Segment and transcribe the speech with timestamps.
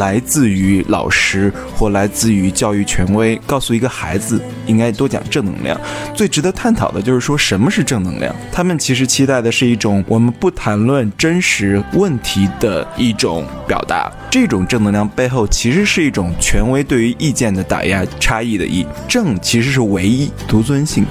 [0.00, 5.78] 来自于老师或来自于教育权威，告诉一个孩子应该多讲正能量。
[6.14, 8.34] 最值得探讨的就是说什么是正能量？
[8.50, 14.10] 他们其实期待的是一种我们不谈论真实问题的一种表达。
[14.30, 18.86] 这种正能量背后其实是一种权威对于意见的打压、差异的意。
[19.06, 21.04] 正其实是唯一、独尊性。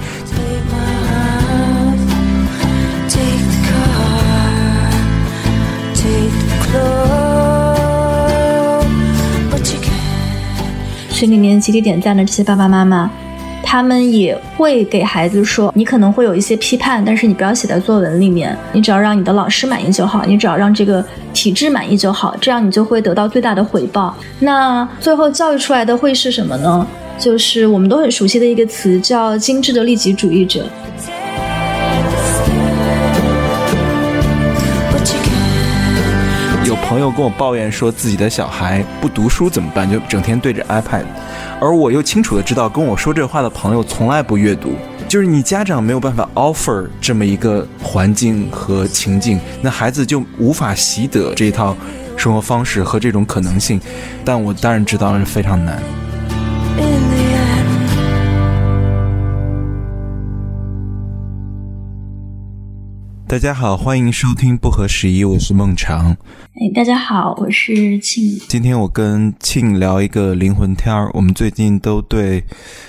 [11.20, 13.10] 群里面集体点赞的这些爸爸妈妈，
[13.62, 24.16] 他们也会给孩子说，你可能会有一些批判，但是你不要写在作文里面，你只要让你的老师满意就好，你只要让这个体制满意就好，这样你就会得到最大的回报。
[24.38, 26.86] 那最后教育出来的会是什么呢？
[27.18, 30.64] 就是我们都很熟悉的一个词，叫精致的利己主义者。
[37.00, 41.06] 朋友跟我抱怨说自己的小孩不读书怎么办，就整天对着 iPad，
[41.58, 44.74] 而我又清楚的知道跟我说这话的朋友从来不阅读，
[45.08, 51.74] 就是你家长没有办法 offer 这么一个环境和情境，那孩子就无法习得这一套
[52.18, 53.80] 生活方式和这种可能性，
[54.22, 55.82] 但我当然知道是非常难。
[63.30, 66.10] 大家好，欢迎收听不合时宜，我是孟尝。
[66.54, 68.24] 哎，大家好，我是庆。
[68.48, 71.08] 今天我跟庆聊一个灵魂天儿。
[71.14, 72.42] 我们最近都对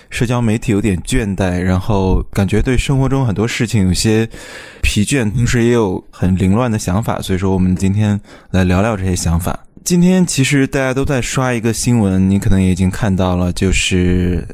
[0.10, 4.28] 社交媒体有点倦怠，然后感觉对生活中很多事情有些
[4.82, 7.22] 疲倦，同时也有很凌乱的想法。
[7.22, 8.20] 所以说，我们今天
[8.50, 9.60] 来聊聊这些想法。
[9.84, 14.48] 今天其实大家都在刷一个新闻，你可能也已经看到了，就是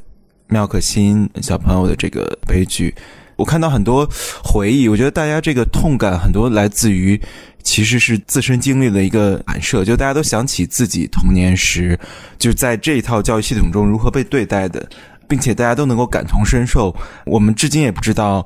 [0.50, 2.94] 妙可欣小朋友的这个悲剧。
[3.38, 4.10] 我看到很多
[4.44, 7.20] 回忆，我觉得大家这个痛感很多来自于
[7.64, 11.98] 其实是自身经历的一个反射，就大家都想起自己童年时
[12.38, 14.90] 就在这一套教育系统中如何被对待的，
[15.28, 16.96] 并且大家都能够感同身受。
[17.26, 18.46] 我们至今也不知道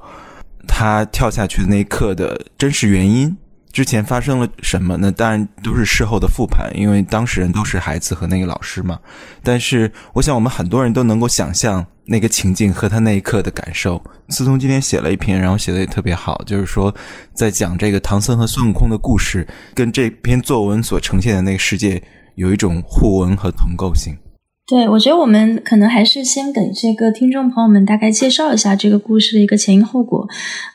[0.68, 3.36] 他跳下去的那一刻的真实原因。
[3.72, 4.98] 之前发生了什么？
[4.98, 9.00] 那当然都是事后的复盘，因为当事人都是孩子和那个老师嘛。
[9.42, 14.02] 但是我想，我们很多人都能够想象那个情境和他那一刻的感受。
[14.30, 16.94] 思聪今天写了一篇，然后写的也特别好，就是说
[17.34, 22.02] 在讲这个唐僧和孙悟空的故事，跟这篇作文所呈现的那个世界
[22.36, 24.18] 有一种互文和同构性。
[24.68, 30.28] 对，我觉得我们可能还是先给这个听众朋友们大概介绍一下这个故事的一个前因后果。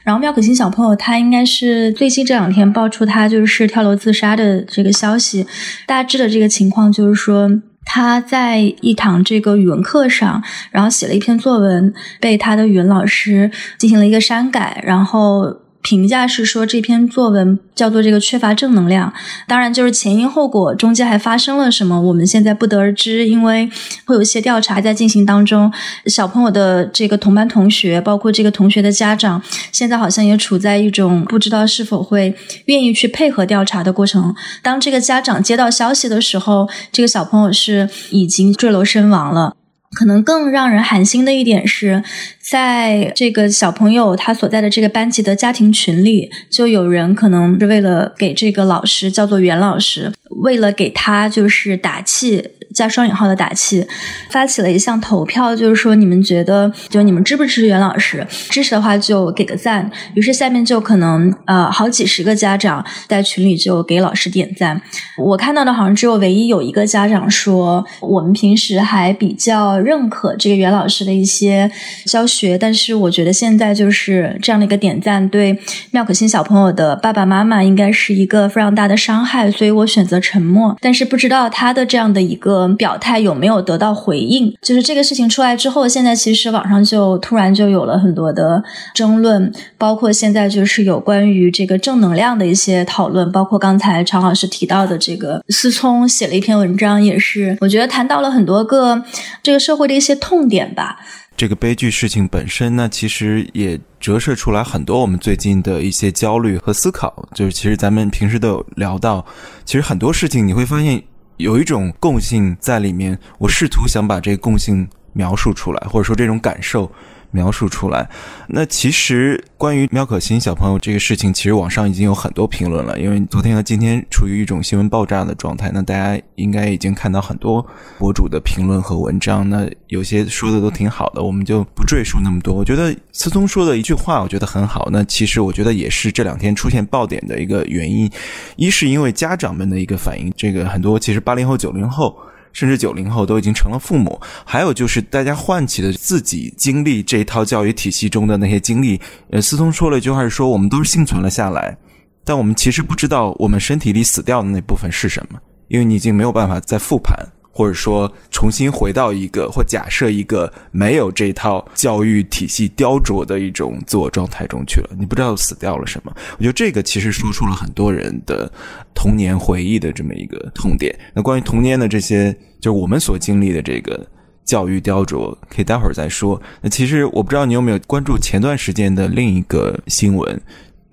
[0.03, 5.47] 然后妙可欣小朋友他应该是最近这两天爆出他就是跳楼自杀的这个消息，
[5.87, 7.63] 大致的这个情况就是说。
[7.89, 10.43] 他在一堂这个语文课上，
[10.73, 13.49] 然后写了一篇作文，被他的语文老师
[13.79, 19.13] 进行了一个删改，然后评价是说这篇作文叫做这个缺乏正能量。
[19.47, 23.71] 当然，就是前因后果中间还发生了什么，我们现在不得而知，因为
[24.05, 25.73] 会有一些调查在进行当中。
[26.07, 34.35] 小朋友的这个同班同学，包括这个同学的家长，现在好像也处在一种不知道是否会愿意去配合调查的过程。
[34.65, 39.55] 当这个家长接到消息的时候，这个小朋友是已经坠楼身亡了。
[39.93, 42.03] 可能更让人寒心的一点是，
[42.49, 50.13] 在这个小朋友他所在的这个班级的家庭群里，就有人可能是为了给这个老师叫做袁老师，
[50.43, 52.51] 为了给他就是打气。
[52.75, 53.87] 加双引号的打气，
[54.29, 58.27] 发起了一项投票，就是说你们觉得，就你们支不支持袁老师？
[58.51, 59.91] 支持的话就给个赞。
[60.13, 64.79] 于是下面就可能呃好几十个家长在群里就给老师点赞。
[65.17, 71.71] 我看到的好像只有唯一有一个家长说，我们平时还比较认可这个袁老师的一些
[72.05, 75.59] 教学，学但是我觉得现在就是这样的一个点赞，对
[75.93, 80.77] 妙可欣小朋友的爸爸妈妈应该是一个非常大的伤害，所以我选择沉默。
[80.81, 84.55] 但是不知道他的这样的一个表态有没有得到回应？
[84.61, 88.63] 就是这个事情出来之后，现在其实网上就突然就有了很多的
[88.93, 99.03] 争论，包括现在就是有关于这个正能量的一些讨论，包括刚才常老师提到的这个思聪写了一篇文章，也是我觉得谈到了很多个
[99.43, 100.99] 这个社会的一些痛点吧。
[101.37, 107.29] 这个悲剧事情本身呢，其实也折射出来很多我们最近的一些焦虑和思考。
[107.35, 109.25] 就是其实咱们平时都有聊到，
[109.65, 111.03] 其实很多事情你会发现，
[111.37, 116.91] 有一种共性在里面，我试图想把这个共性描述出来，或者说这种感受。
[117.31, 118.09] 描述出来。
[118.49, 122.99] 那其实关于苗可欣小朋友这个事情，其实网上已经有很多评论了。
[122.99, 127.67] 因为昨天和今天处于一种新闻爆炸的状态，那大家应该已经看到很多
[127.99, 129.49] 博主的评论和文章。
[129.49, 132.55] 那有些说的都挺好的，我们就不赘述那么多。
[132.55, 134.89] 我觉得思聪说的一句话，我觉得很好。
[134.93, 138.11] 那其实我觉得也是这两天出现爆点的一个原因。
[138.57, 142.17] 一是因为家长们的一个反应，这个很多其实八零后、九零后。
[142.57, 148.99] 甚至九零后都已经成了父母，还有就是大家唤起的自己经历这一套教育体系中的那些经历。
[149.29, 151.77] 呃，思聪说了一句话，是说我们都是幸存了下来，
[152.25, 155.39] 但我们其实不知道我们身体里死掉的那部分是什么，
[155.69, 157.15] 因为你已经没有办法再复盘。
[157.57, 166.15] 或者说重新回到一个或假设一个没有这套教育体系雕琢的一种自我状态中去了，你不知道死掉了什么。
[166.37, 168.53] 我觉得这个其实说出了很多人的
[168.95, 170.95] 童年回忆的这么一个痛点。
[171.15, 172.31] 那关于童年的这些，
[172.61, 174.07] 就是我们所经历的这个
[174.45, 176.39] 教育雕琢，可以待会儿再说。
[176.61, 180.39] 那其实我不知道你有没有关注前段时间的另一个新闻。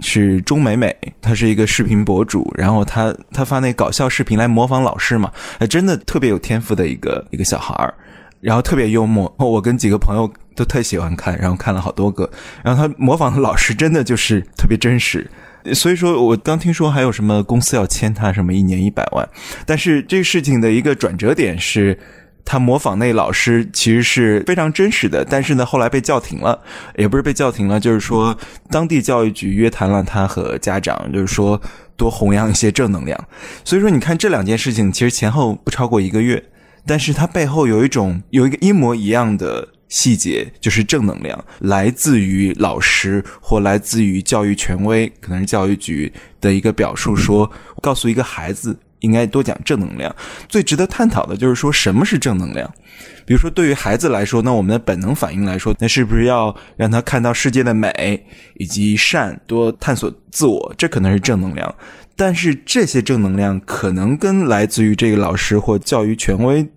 [0.03, 7.93] 是钟美美，她是一个视频博主，然后她她发那搞笑视频来模仿老师嘛，哎，真的特别有天赋的一个一个小孩儿，
[8.41, 12.29] 然后特别幽默，我跟几个朋友都特喜欢看，然后看了好多个，
[12.61, 15.25] 然后他模仿的老师真的就是特别真实，
[15.73, 19.27] 所以说我刚听说还有什么公司要签他什么一年一百万，
[19.65, 21.97] 但是这个事情的一个转折点是。
[22.45, 26.61] 他模仿那老师其实是非常真实的，但是呢，后来被叫停了，
[26.97, 28.37] 也不是被叫停了，就是说
[28.69, 31.61] 当地教育局约谈了他和家长，就是说
[31.95, 33.27] 多弘扬一些正能量。
[33.63, 36.43] 所以说，你看这两件事情其实前后不超过一个月，
[36.85, 46.11] 但是它背后有一种有一个一模一样的细节，就是正能量来自于老师或来自于教育权威，可能是教育局
[46.41, 47.49] 的一个表述，说
[47.81, 48.77] 告诉一个孩子。
[49.03, 50.13] 应该多讲正能量。
[50.49, 52.69] 最值得探讨的就是说什么是正能量。
[53.25, 60.73] 比如说，对于孩子来说，那我们的本能反应来说，那是不是要让他看到世界的美以及善，多探索自我？
[60.77, 61.73] 这可能是正能量。
[62.17, 66.67] 但是这些正能量可能跟来自于这个老师或教育权威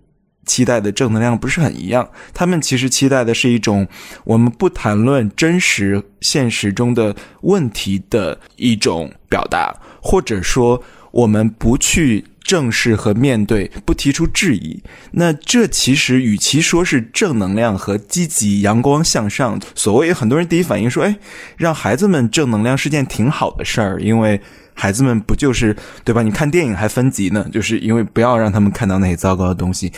[0.45, 2.09] 期待的正能量不是很一样。
[2.33, 3.85] 他们其实期待的是一种
[4.23, 10.81] 我们不谈论真实现实中的问题的一种表达，或者说。
[11.11, 14.81] 我们不去正视和面对，不提出质疑，
[15.11, 21.17] 那这其实与其说是正能量和积极、阳光向上，所谓很多人第一反应说：“哎，
[21.57, 24.39] 让孩子们正能量是件挺好的事儿，因为
[24.73, 25.75] 孩子们不就是
[26.05, 26.21] 对吧？
[26.21, 29.91] 你看电影还分级呢，就是因为不要让他们看到那些糟糕的东西。”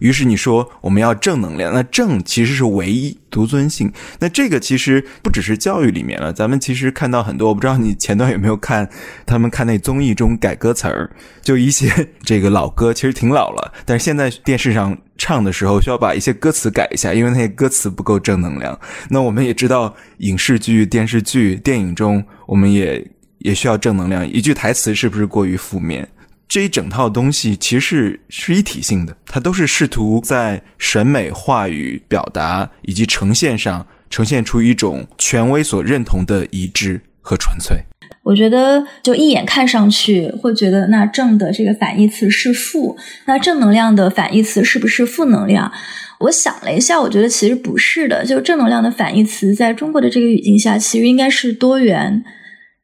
[0.00, 3.92] 于是你说我们要正能量，那正其实是唯一独尊性。
[4.18, 8.90] 那这个其实不只是教育里面了，咱们其实看到很多，我不知道你前段有没有看
[9.24, 11.10] 他们看那综艺中改歌词儿，
[11.40, 18.78] 就一些这个老歌，其实挺老了，但是现在电视上唱的时候需要把一些歌词改一下，因为那些歌词不够正能量。
[19.10, 23.06] 那我们也知道影视剧、电视剧、电影中，我们也
[23.38, 26.08] 也需要正能量，一句台词是不是过于负面？
[26.50, 37.84] 这一整套东西其实是是一体性的，它都是试图在审美、话语、表达以及呈现上呈现出一种权威所认同的一致和纯粹。
[38.24, 45.70] 我觉得，就一眼看上去会觉得，那正的这个反义词是负，那正能量的反义词是不是负能量？
[46.18, 48.26] 我想了一下，我觉得其实不是的。
[48.26, 52.24] 就正能量的反义词，在中国的这个语境下，其实应该是多元。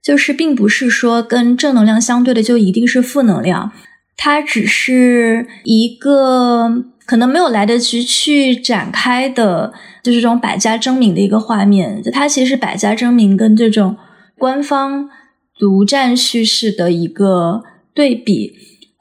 [0.07, 3.73] 就是并不是说跟正能量相对的就一定是负能量，
[4.17, 9.73] 它只是一个可能没有来得及去展开的，
[10.05, 12.01] 就是这种百家争鸣的一个画面。
[12.01, 13.97] 就它其实是百家争鸣跟这种
[14.39, 15.11] 官方
[15.59, 18.53] 独占叙事的一个对比。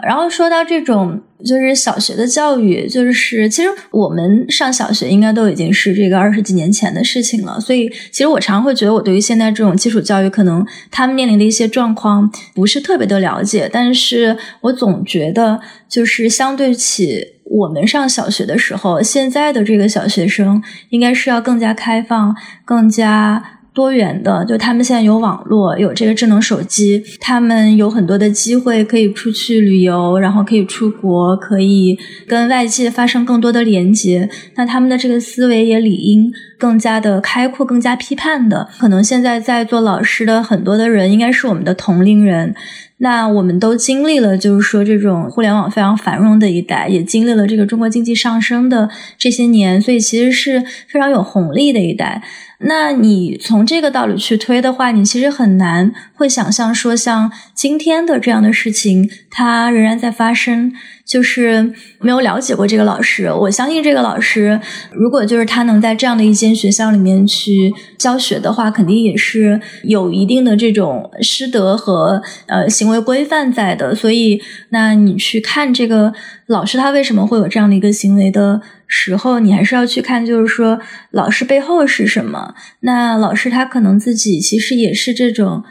[0.04, 1.22] 然后说到这种。
[1.46, 7.60] 就是小学的教育，就是其实我们上小学应该都已经是这个二十几年前的事情了。
[7.60, 13.70] 所以，其实我常会觉得，我对于现在这种基础教育，可能他们面临的一些状况不是特别的了解。
[13.72, 22.36] 但是我总觉得，就是相对起我们上小学的时候，现在的这个小学生应该是要更加开放，
[22.66, 23.52] 更加。
[23.76, 34.30] 多元的，就他们现在有网络，有这个智能手机，他们有很多的机会可以出去旅游，然后可以出国，可以跟外界发生更多的连接。
[34.56, 38.70] 那他们的这个思维也理应更加的开阔，更加批判的。
[38.80, 42.56] 可能现在在做老师的很多的人，应该是我们的同龄人。
[43.00, 52.24] 那我们都经历了，就是说这种互联网非常繁荣的一代，也经历了这个中国经济上升的这些年，所以其实是非常有红利的一代。
[52.60, 60.74] 那你从这个道理去推的话，你其实很难会想象说，像今天的这样的事情，它仍然在发生。
[61.06, 64.60] 就是没有了解过这个老师，我相信这个老师，
[64.92, 73.94] 如果就是他能在这样的一间学校里面去教学的话，肯定也是有一定的这种师德和呃行为规范在的。
[73.94, 76.12] 所以，那你去看这个
[76.48, 80.80] 老师他为什么会有这样的一个行为的时候，你还是要去看，就是说
[81.12, 82.56] 老师背后是什么。
[82.80, 85.64] 那老师他可能自己其实也是这种。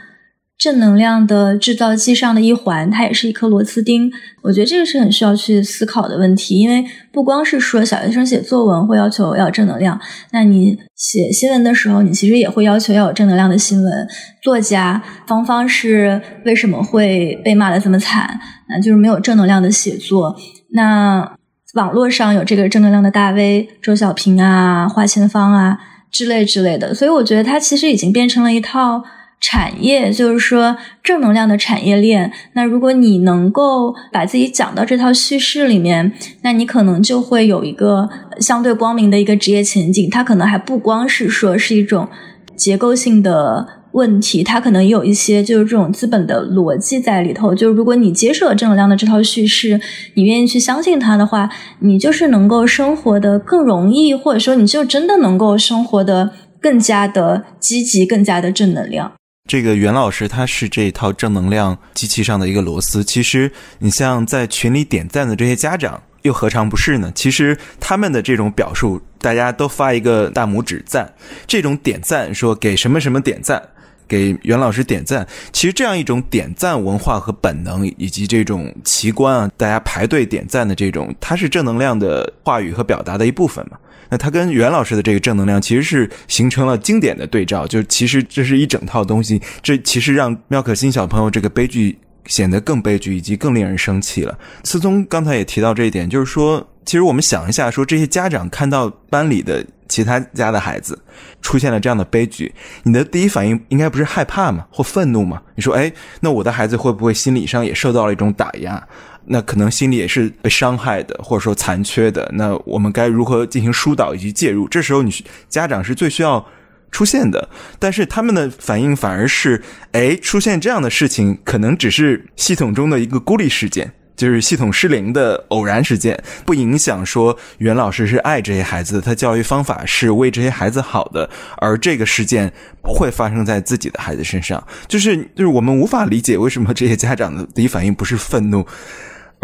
[0.56, 4.10] 正能量的制造机上的一环，它也是一颗螺丝钉。
[4.40, 6.82] 我觉得这个是很需要去思考的问题，因为
[7.12, 14.08] 不光是说小学生写作文会要求要正能量，那你写新闻的时候，你其实也会要求要有正能量的新闻。
[14.42, 18.38] 作家方方是为什么会被骂的这么惨？
[18.68, 20.34] 那就是没有正能量的写作。
[20.70, 21.36] 那
[21.74, 25.78] 网络上有这个正能量的大 V 周小平啊、华千芳啊
[26.12, 29.02] 之类之类的，所以我觉得它其实已经变成了一套。
[29.46, 32.32] 产业就是说正能量的产业链。
[32.54, 36.10] 那如果你能够把自己讲到这套叙事里面，
[36.40, 38.08] 那你可能就会有一个
[38.40, 40.08] 相对光明的一个职业前景。
[40.08, 42.08] 它可能还不光是说是一种
[42.56, 47.54] 结构性的问题，它可能有一些就是这种资本的逻辑在里头。
[47.54, 49.78] 就如果你接受了正能量的这套叙事，
[50.14, 56.30] 你愿意去相信它的话，你就是能够生活的更容易，或者说你就真的能够生活的
[56.62, 59.12] 更加的积极，更加的正能量。
[59.46, 63.04] 这个袁老师他是这一套正能量机器上的一个螺丝。
[63.04, 67.12] 其实你像在群里点赞的这些家长，又何尝不是呢？
[67.14, 71.12] 其实他们的这种表述，大家都发一个大拇指赞，
[71.46, 73.62] 这种点赞说给什么什么点赞，
[74.08, 75.28] 给袁老师点赞。
[75.52, 83.76] 其实这样一种点赞文化和本能，以及这种奇观啊，大家排队点赞的这种，它是正能量的话语和表达的一部分嘛。
[84.08, 94.38] 那他跟袁老师的这个正能量其实是形成了经典的对照，就其实这是一整套东西，这其实让妙可欣小朋友这个悲剧显得更悲剧，以及更令人生气了。
[94.62, 100.98] 思聪刚才也提到这一点，就是说，其实我们想一下，说这些家长看到班里的其他家的孩子
[101.42, 104.66] 出现了这样的悲剧，你的第一反应应该不是害怕吗？
[104.70, 105.42] 或愤怒吗？
[105.54, 108.82] 你说，哎，那我的孩子会不会心理上也受到了一种打压？
[109.26, 112.30] 那可能心里也是被伤害的，或者说残缺的。
[112.34, 114.68] 那我们该如何进行疏导以及介入？
[114.68, 115.12] 这时候你
[115.48, 116.46] 家长是最需要
[116.90, 117.48] 出现的。
[117.78, 119.62] 但是他们的反应反而是：
[119.92, 132.52] 哎，出现这样的事情，可能只是系统中的一个孤立事件，就是系统失灵的偶然事件，不影响说袁老师是爱这些孩子的，他教育方法是为这些孩子好的，而这个事件
[132.82, 134.62] 不会发生在自己的孩子身上。
[134.86, 138.64] 就是就是我们无法理解为什么这些家长的第一反应不是愤怒。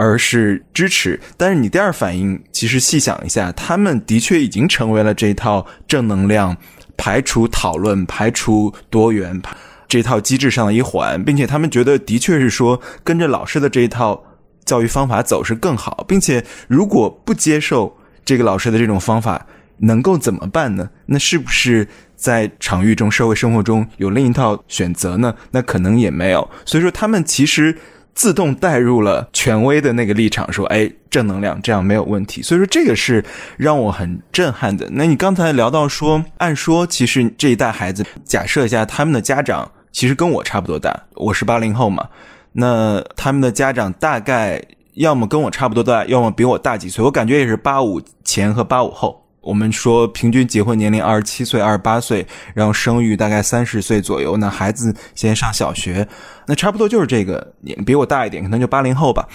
[0.03, 6.57] 而是支持，但是你第二反应，其实细想一下，他们的确已经成为了这一套正能量
[6.97, 9.39] 排除讨论、排除多元
[9.87, 14.25] 这套机制上的一环，并且他们觉得的确是说跟着老师的这一套
[14.65, 19.47] 教育方法走是更好，并且如果不接受这个老师的这种方法，
[19.81, 20.89] 能够怎么办呢？
[21.05, 25.35] 那是不是在场域中、社会生活中有另一套选择呢？
[25.51, 26.51] 那可能也没有。
[26.65, 27.77] 所以说，他们其实。
[28.21, 33.25] 自动带入了权威的那个立场，说：“哎，正能量这样没有问题。”所以说这个是
[33.57, 34.87] 让我很震撼的。
[34.93, 42.11] 那你刚才聊到说，按说其实这一代孩子，假设一下他们的家长其实跟我差不多大，我是八零后嘛，
[42.53, 44.63] 那他们的家长大概
[44.97, 47.03] 要么跟我差不多大，要么比我大几岁。
[47.03, 49.20] 我感觉也是八五前和八五后。
[49.41, 54.37] 我们说平均结婚年龄二十七岁、二十八岁，然后生育大概三十岁左右。
[54.37, 56.07] 那孩子现在上小学，
[56.47, 59.27] 那差不多就是这个年，比我大一点，可能就八零后吧。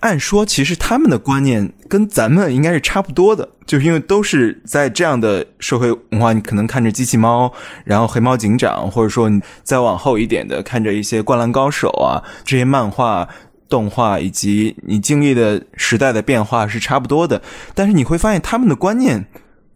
[0.00, 7.52] 按说其实他们的观念跟咱们应该是差不多的，就是因为都是在这样的社会文化，你可能看着机器猫，
[7.84, 13.28] 然后黑猫警长，或者说你再往后一点的看着一些灌篮高手啊这些漫画、
[13.68, 17.40] 动画，以及你经历的时代的变化是差不多的。
[17.76, 19.24] 但是你会发现他们的观念。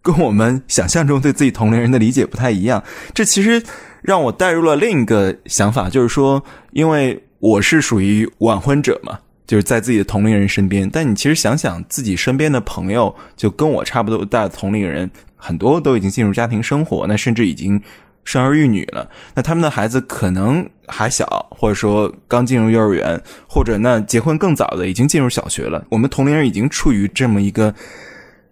[0.07, 2.81] 跟我们想象中对自己同龄人的理解不太一样，
[3.13, 3.61] 这其实
[4.03, 10.89] 让我带入了另一个想法，就是说，因为我是属于晚婚者嘛，就是在自己的同龄人身边。
[10.89, 17.83] 但你其实想想，自己身边的朋友，就跟我差不多大的同龄人，很多都已经进入家庭生活，那甚至已经
[18.23, 19.11] 生儿育女了。
[19.35, 25.85] 那他们的孩子可能还小，或者说刚进入幼儿园，或者那结婚更早的已经进入小学了。
[25.91, 27.75] 我们同龄人已经处于这么一个。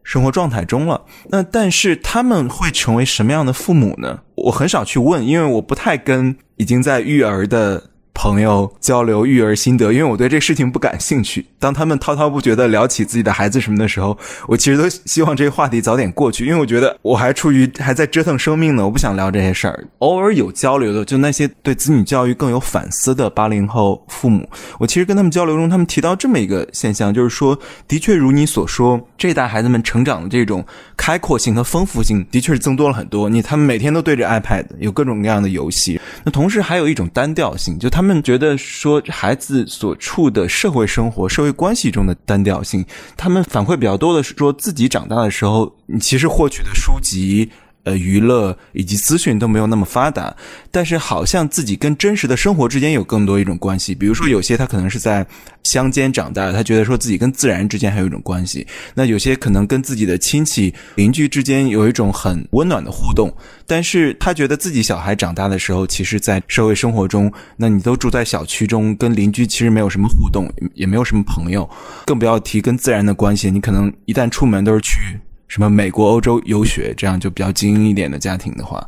[0.04, 4.20] 生活状态中了，那但是他们会成为什么样的父母呢？
[4.36, 11.44] 我很少去问，因为我不太跟已经在育儿的朋友交流育儿心得，因为我对这事情不感兴趣。
[11.58, 14.16] 当他们滔滔不绝的聊起自己的孩子什么的时候，
[14.46, 19.84] 我其实都希望这个话题早点过去，因为我觉得我还处于还在折腾生命呢，我不想聊这些事儿。
[19.98, 30.64] 偶尔有交流的，就那些对子女教育更有反思的八零后父母，我其实跟他们交流中，他们提到这么一个现象，就是说，的确如你所说，这代孩子们成长的这种
[30.96, 33.28] 开阔性和丰富性，的确是增多了很多。
[33.28, 36.00] 你他们每天都对着 iPad，有各种各样的游戏。
[36.22, 42.84] 那同时还有一种单调性，就他们他们觉得说孩子所处的社会生活、社会关系中的单调性，
[43.16, 47.50] 他们反馈比较多的是说自己长大的时候，你其实获取的书籍。
[47.84, 50.34] 呃，娱乐以及资讯都没有那么发达，
[50.70, 53.94] 但是好像自己跟真实的生活之间有更多一种关系。
[53.94, 55.26] 比如说，有些他可能是在
[55.64, 63.30] 乡间长大，他觉得说自己跟自然之间还有一种关系；那有些可能跟自己的亲戚、邻居之间有一种很温暖的互动，
[63.66, 71.68] 但是他觉得自己小孩长大的时候，其实，在社会生活中，那你都住在小区中，跟邻居其实没有什么互动，也没有什么朋友，
[72.06, 73.50] 更不要提跟自然的关系。
[73.50, 75.20] 你可能一旦出门都是去。
[75.46, 78.84] 什么美国、欧洲游学，这样就比较精英一点的家庭的话，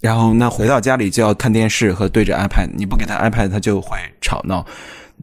[0.00, 4.66] 然后那回到家里就要看电视和对着 iPad，你不给他 iPad，他就会吵闹。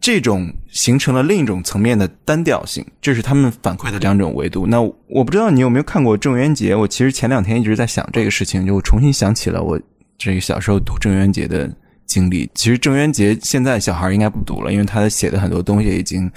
[0.02, 4.68] 这种形成了另一种层面的单调性，这是他们反馈的两种维度。
[4.68, 6.76] 那我不知道你有没有看过郑渊洁？
[6.76, 9.80] 我其实前两天一直在想这个事情，就我重新想起了我
[10.18, 11.72] 这个小时候读郑渊洁的
[12.06, 12.50] 经历。
[12.54, 16.30] 其实郑渊洁现在小孩应该不读了，因为他写的很多东西已经。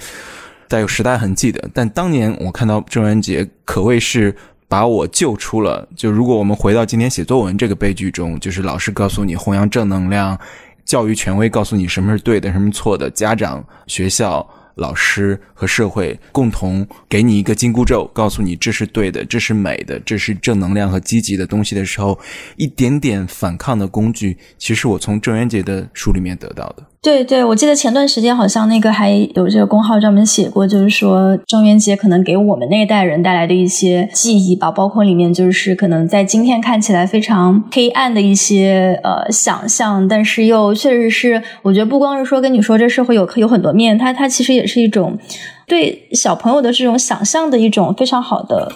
[0.69, 4.33] 带有时代痕迹的，但当年我看到郑渊洁可谓是
[4.69, 5.85] 把我救出了。
[5.97, 10.39] 就如果我们回到今天写作文这个悲剧中，就是老师告诉你弘扬正能量，
[10.85, 14.49] 教育权威告诉你什么是对的，什么错的，家长、学校。
[14.75, 22.17] 老师和社会共同给你一个紧箍咒，告诉你这是对的，这是美的，这是正能量和积极的东西的时候，
[22.55, 26.83] 一点点反抗的工具，其实我从郑渊洁的书里面得到的。
[27.01, 45.17] 对对，我记得前段时间好像那个还有这个公号专门写过，就是说郑渊洁可能给我们那一代人带来的一些记忆吧，包括里面就是可能在今天看起来非常黑暗的一些呃想象，但是又确实是，我觉得不光是说跟你说这社会有有很多面，它它其实也是一种
[45.65, 48.69] 对小朋友的这种想象的一种非常好的。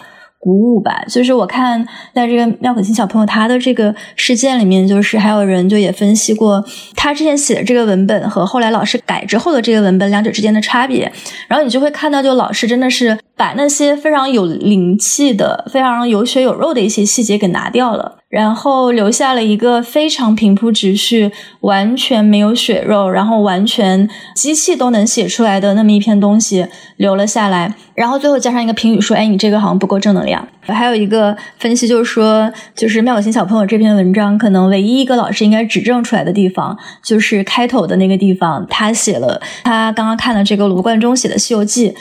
[0.44, 6.62] 鼓舞吧，就是我看在这个妙可欣小朋友他的这个事件里面，就是还有人就也分析过
[6.98, 11.10] 他之前写的这个文本和后来老师改之后的这个文本两者之间的差别，
[11.48, 18.18] 然后你就会看到，就老师真的是把那些非常有灵气的、非常有血有肉的一些细节给拿掉了。
[18.34, 26.66] 然后留下了一个非常平铺直叙、完全没有血肉，然后完全机器都能写出来的那么一篇东西
[26.98, 27.76] 留了下来。
[27.94, 41.92] 然后最后加上一个评语说：“哎，你这个好像不够正能量。”还有一个分析就是说，就是妙有心小朋友这篇文章可能唯一一个老师应该指正出来的地方，就是开头的那个地方，他写了他刚刚看了这个罗贯中写的《西游记》，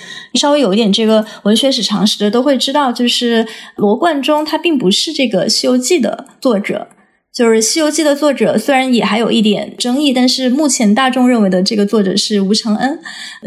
[0.41, 6.22] 稍微有一点这个文学史常识的都会知道，就是罗贯中他并不是这个《西游记》的。
[6.41, 6.89] 作者
[7.33, 12.99] 就是《西游记》的作者，虽然也还有一点争议，但是目前大众认为的这个作者是吴承恩。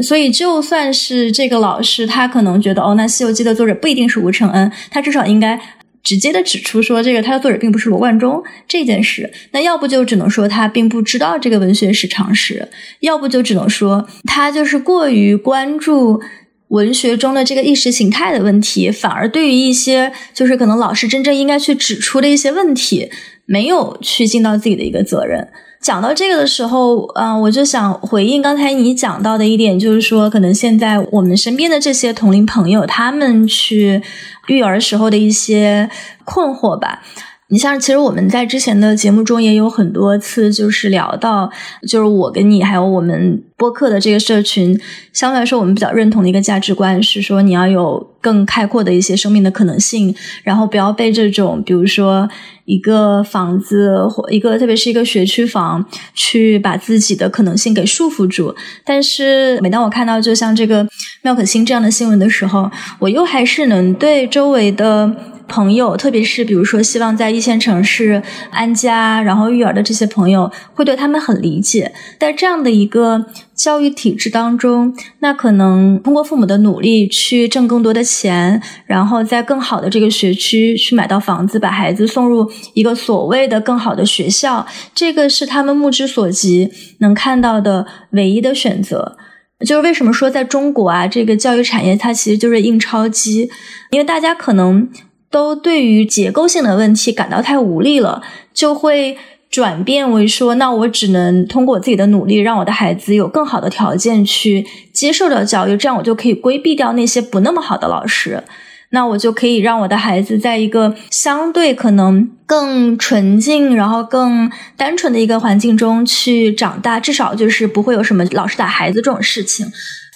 [0.02, 5.62] 所以，就算是这个老师，他可能觉得哦，那《西游记》的作者不一定是吴承恩，他至少应该
[6.02, 9.32] 直接的指出说，这个他的作者并不是罗贯中这件事。
[9.52, 12.68] 那要不就只能说他并不知道这个文学史常识，
[13.02, 16.20] 要不就只能说他就是过于关注。
[16.70, 23.10] 文学中的这个意识形态的问题，反而对于一些就是可能老师真正应该去指出的一些问题，
[23.46, 25.48] 没有去尽到自己的一个责任。
[25.82, 34.02] 讲到这个的时候，嗯，我就想回应刚才你讲到的一点，就是说，可能现在我们身边的这些同龄朋友，他们去
[34.48, 35.88] 育儿时候的一些
[36.24, 37.04] 困惑吧。
[37.50, 41.52] 你像，其实我们在之前的节目中也有很多次，就是聊到，
[41.88, 44.78] 就是我跟你还有我们播客的这个社群，
[45.14, 50.14] 相对来说，我们比较认同的一个价值观是说，你要有更开阔的一些生命的可能性，
[50.44, 52.30] 然后不要被这种，比如说
[52.66, 58.54] 一个房子或一个，特别是一个学区房，去把自己的可能性给束缚住。
[58.84, 60.86] 但是，每当我看到就像这个
[61.22, 65.16] 妙可欣这样的新闻的时候，我又还是能对周围的。
[65.48, 71.94] 朋友，特别是比如说希望在一线城市安家，然后育儿的这些朋友，会对他们很理解。
[72.20, 89.18] 在这样的一个教育体制当中，那可能通过父母的努力去挣更多的钱，然后在更好的这个学区去买到房子，把孩子送入一个所谓的更好的学校，这个是他们目之所及能看到的唯一的选择。
[89.66, 93.50] 就是为什么说在中国啊，这个教育产业它其实就是印钞机，
[93.92, 94.90] 因为大家可能。
[95.32, 98.22] 都对于结构性的问题感到太无力了，
[98.54, 99.18] 就会
[99.56, 108.44] 转变为说，那我只能通过我自己的努力，让我的孩子有更好的条件去接受到教育，这样我就可以规避掉那些不那么好的老师。
[108.90, 119.66] 那我就可以让我的孩子在一个相对可能更纯净，然后更单纯的一个环境中去长大，至少就是不会有什么老师打孩子这种事情。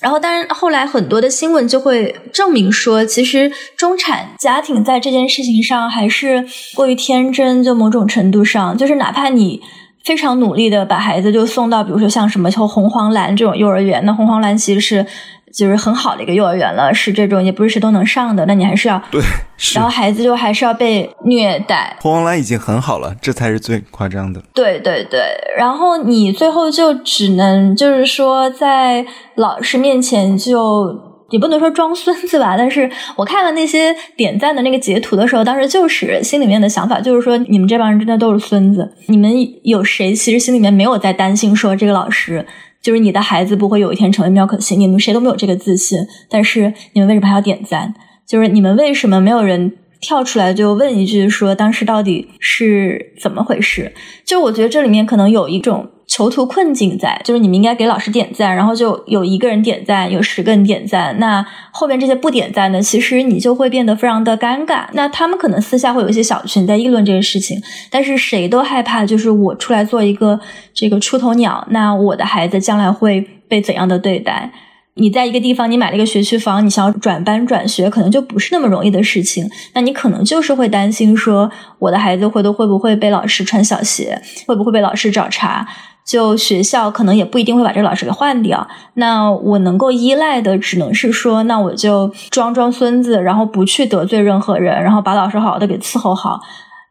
[0.02, 9.62] 然后，当然后来很多的新闻就会证明说，其实中产家庭在这件事情上还是过于天真，就某种程度上，就是哪怕你。
[10.06, 15.06] 非常努力的把孩子就送到，比如说像什么红黄蓝这种幼儿园，那红黄蓝其实是
[15.54, 19.22] 就是很好的一个幼儿园了，是这种也不是谁都能上的，那你还是要对，
[19.58, 24.42] 是然后孩子就还是要被虐待，红黄蓝已经很好了，这才是最夸张的。
[24.54, 25.22] 对对对，
[25.58, 31.08] 然后你最后就只能就是说在老师面前就。
[31.32, 38.92] 也不能说装孙子吧，但是我看了那些点赞的那个截图的时候，当时就是心里面的想法，就是说你们这帮人真的都是孙子。
[39.06, 39.32] 你们
[39.62, 42.44] 有谁其实心里面没有在担心说这个老师
[42.82, 44.80] 就是你的孩子不会有一天成为妙可心？
[44.80, 47.94] 你们谁都没有这个自信，但是你们为什么还要点赞？
[48.26, 53.94] 就是你们为什么没有人跳出来就问一句说当时到底是怎么回事？
[54.26, 55.90] 就我觉得这里面可能有一种。
[56.10, 64.86] 囚徒困境在，就是你们应该给老师点赞，然后就有一个人点赞，有十个人点赞，那后面这些不点赞的，其实你就会变得非常的尴尬。
[64.94, 70.40] 那他们可能私下会有一些小群在议论这个事情，但是谁都害怕，就是我出来做一个
[70.74, 74.52] 这个出头鸟，那我的孩子将来会被怎样的对待？
[74.96, 79.50] 你在一个地方，你买了一个学区房，你想要转班转学，可能就不是那么容易的事情。
[79.74, 85.66] 那你可能就是会担心说，我的孩子回头会不会被老师穿小鞋，会不会被老师找茬？
[86.10, 96.40] 就学校可能也不一定会把这个老师给换掉，那我能够依赖的只能是说，那我就装装孙子，然后不去得罪任何人，然后把老师好好的给伺候好，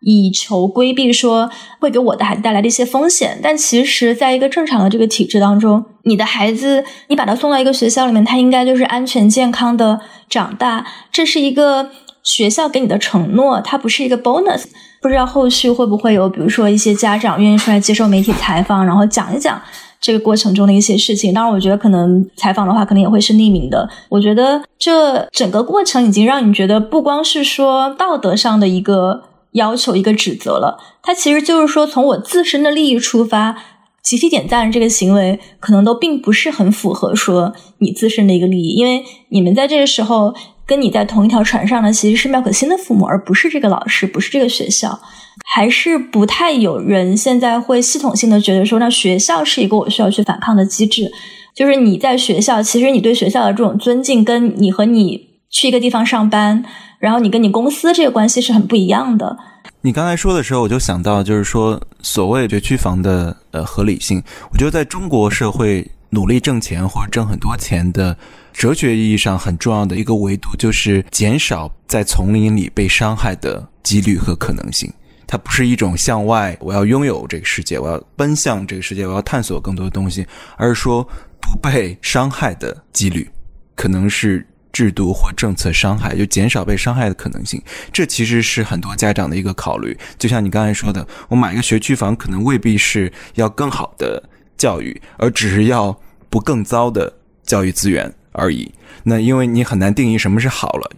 [0.03, 1.51] 以求规避说
[1.81, 3.41] 会给我的孩子带来的一些风险。
[3.43, 10.01] 但其实，在一个正常的这个体制当中，你的孩子，你把他送到一个学校里面，他应该就是安全健康的
[10.31, 11.91] 长大，这是一个
[12.23, 14.67] 学校给你的承诺，它不是一个 bonus。
[15.01, 19.61] 不知道后续会不会有，比如说一些家长愿意出来接受媒体采访，然后讲一讲
[20.01, 21.33] 这个过程中的一些事情。
[21.33, 23.89] 当然，我觉得可能采访的话，可能也会是匿名的。
[24.09, 33.57] 我觉得这整个过程已经让你觉得，不光是说道德上的一个要求、一个指责了，它其实就是说，从我自身的利益出发，
[34.03, 40.35] 集体点赞这个行为，可能都并不是很符合说你自身的一个利益，因为你们在这个时候。
[40.69, 45.01] 跟你在同一条船上的其实是妙可欣的父母，而不是这个老师，不是这个学校，
[45.47, 51.11] 还是不太有人现在会系统性的觉得说，那学校是一个我需要去反抗的机制。
[51.55, 56.63] 就是你在学校，其实你对学校的这种尊敬，跟你和你去一个地方上班，
[56.99, 59.39] 然后你跟你公司这个关系是很不一样的。
[59.81, 68.15] 你刚才说的时候，我就想到，就是说所谓学区房的呃合理性，我觉得在中国社会努力挣钱或者挣很多钱的。
[68.59, 74.93] 哲学意义上很重要的一个维度，就是减少在丛林里被伤害的几率和可能性。
[75.29, 81.09] 它不是一种向外，我要拥有这个世界，我要奔向这个世界，我要探索更多的东西，而是说
[81.41, 83.31] 不被伤害的几率，
[83.77, 87.63] 可能是制度或政策伤害，就减少被伤害的可能性。
[87.93, 89.97] 这其实是很多家长的一个考虑。
[90.19, 94.21] 就像你刚才说的，我买一个学区房，可能未必是要更好的
[94.57, 95.97] 教育，而只是要
[96.29, 97.13] 不更糟的
[97.45, 98.13] 教育资源。
[98.39, 98.71] 而已。
[99.03, 100.91] 那因为你很难定义什么是好了。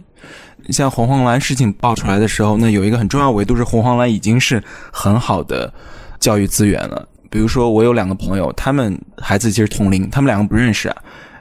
[0.69, 5.73] 像红黄蓝事情爆出来的时候，那有一个很重要维度是红黄蓝已经是很好的
[6.19, 7.07] 教育资源了。
[7.31, 10.95] 比如说，我有两个朋友，他们孩子其实同龄，他们两个不认识啊，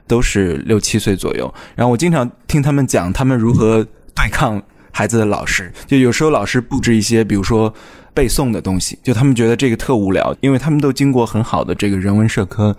[0.06, 1.52] 都是六七岁左右。
[1.74, 3.84] 然后我经常听他们讲他们如何
[4.14, 4.60] 对抗
[4.90, 5.70] 孩子的老师。
[5.86, 7.72] 就有时候老师布置一些，比如说
[8.14, 12.74] 背诵的东西，就他们觉得这个特无聊，因为他们都经过很好的这个人文社科。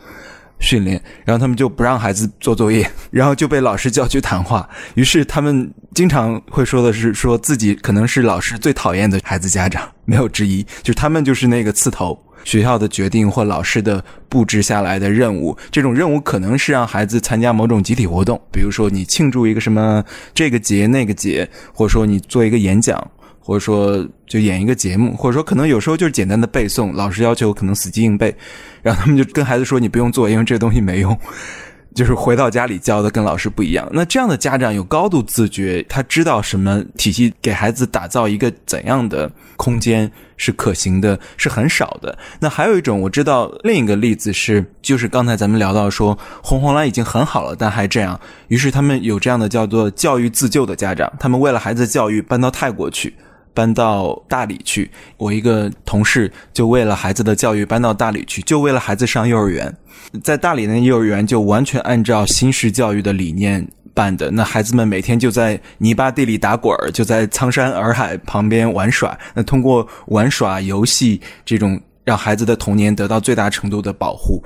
[0.62, 4.70] 训练，然后他们就不让孩子做作业， 然后就被老师叫去谈话。
[4.94, 10.64] 于是他们经常会说的是，说自己可能是老师最讨厌的孩子家长，没有之一。
[10.84, 23.12] 就是他们就是那个刺头，学校的决定或老师的布置下来的任务，这种任务可能是让孩子参加某种集体活动，比如说你庆祝一个什么这个节那个节，或者说你做一个演讲。
[23.44, 28.34] 或者说就演一个节目，或者说可能有时候就是简单的背诵，老师要求可能死记硬背，
[28.82, 31.18] 然后他们就跟孩子说你不用做，因为这东西没用，
[31.94, 33.90] 就是回到家里教的跟老师不一样。
[33.92, 42.18] 那这样的家长有高度自觉，他知道什么体系给孩子打造一个怎样的空间是可行的，是很少的。
[42.40, 53.14] 那还有一种我知道另一个例子是，就是刚才咱们聊到说红红蓝已经很好了，但还这样，于是他们有这样的叫做教育自救的家长，他们为了孩子教育搬到泰国去。
[53.54, 54.90] 搬到大理去。
[55.18, 59.76] 我一个同事就为了孩子的教育搬到大理去，就为了孩子上幼儿园。
[60.24, 69.18] 在大理那幼儿园就完全按照新式教育的理念办的，那孩子们每天就在泥巴地里打滚儿，就在苍山洱海旁边玩耍。
[69.34, 74.44] 那通过玩耍、游戏这种，让孩子的童年得到最大程度的保护。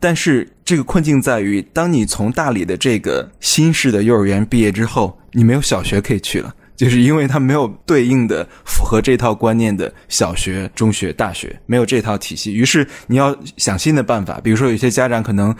[0.00, 12.54] 但是这个困境在于，当你从大理的这个新式的幼儿园毕业之后，你没有小学可以去了，就是因为他没有对应的符合这套观念的小学、中学、大学，没有这套体系。
[12.54, 15.52] 于是你要想新的办法，比如说有些家长可能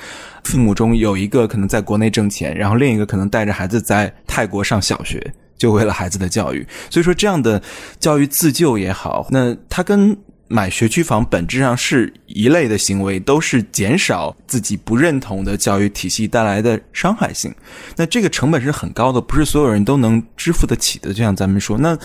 [0.44, 5.20] 父母中有一个可能在国内挣钱，然后另一个可能带着孩子在泰国上小学，
[5.58, 6.64] 就为了孩子的教育。
[6.88, 7.60] 所以说这样的
[7.98, 10.16] 教育自救也好，那他跟
[10.48, 17.54] 买学区房本质上是一类的行为，都是减少自己不认同的教育体系带来的伤害性。
[17.96, 21.12] 那这个成本是很高的，不是所有人都能支付得起的。
[21.12, 21.96] 就像咱们说，那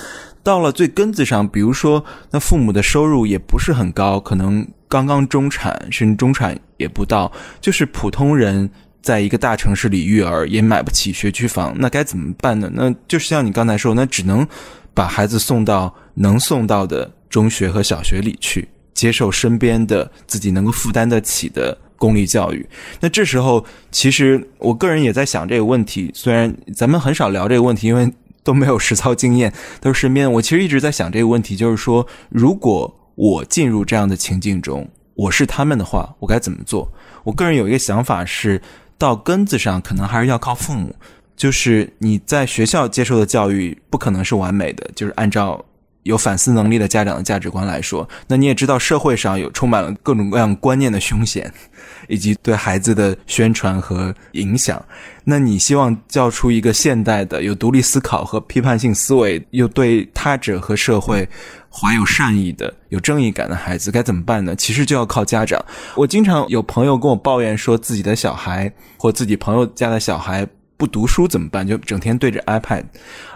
[0.43, 8.69] 到了最根子上，比如说，那父母的收入也不是很高，可能刚刚中产，甚至中产也不到，就是普通人。
[9.01, 12.71] 在一个大城市里育儿也买不起学区房，那该怎么办呢？
[12.73, 14.47] 那就是像你刚才说，那只能
[14.93, 22.67] 把孩子送到能送到的中学和小学里去，接受身边的自己能够负担得起的公立教育。
[22.99, 26.11] 那这时候，其实我个人也在想这个问题。
[26.13, 28.11] 虽然咱们很少聊这个问题，因为
[28.43, 30.31] 都没有实操经验，都是身边。
[30.31, 36.91] 我其实一直在想这个问题，就是说，如果我进入这样的情境中，我是他们的话，我该怎么做？
[37.23, 38.61] 我个人有一个想法是。
[38.95, 40.95] 到根子上，可能还是要靠父母。
[41.43, 45.61] 就是你在学校接受的教育不可能是完美的，就是按照
[46.03, 51.53] 有反思能力的家长的价值观来说，那你也知道社会上有充满了各种各样观念的凶险，
[52.07, 54.81] 以及对孩子的宣传和影响。
[55.25, 61.27] 那你希望教出一个现代的、有独立思考和批判性思维，又对他者和社会
[61.69, 64.55] 怀有善意的、有正义感的孩子，该怎么办呢？
[64.55, 65.61] 其实就要靠家长。
[65.97, 70.47] 我经常有朋友跟我抱怨说，自己的小孩或自己朋友家的小孩。
[70.83, 71.65] 不读书怎么办？
[71.65, 72.83] 就整天对着 iPad，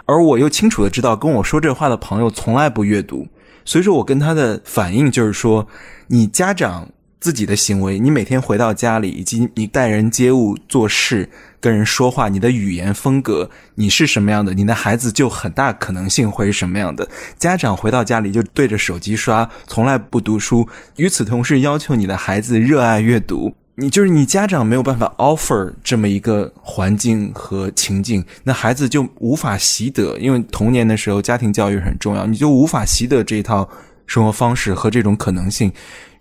[0.04, 3.26] 而我又清楚的知道，跟我说这话的朋友从来不阅读，
[3.64, 5.66] 所以说我跟他的反应就是说，
[6.08, 6.86] 你家长
[7.20, 11.26] 自己的行为，你每天回到家里，以及你待人接物、做事、
[11.58, 17.08] 跟人说话，你的语言风格，你是什么样的，你的孩子就很大可能性会是什么样的。
[17.38, 23.54] 家长回到家里就对着手机刷，从来不读书，与此同时要求你的孩子热爱阅读。
[23.80, 33.68] 你就是你家长没有办法 offer 这么一个环境和情境，那孩子就无法习得，因为童年的时候家庭教育很重要，你就无法习得这一套
[34.04, 35.72] 生活方式和这种可能性。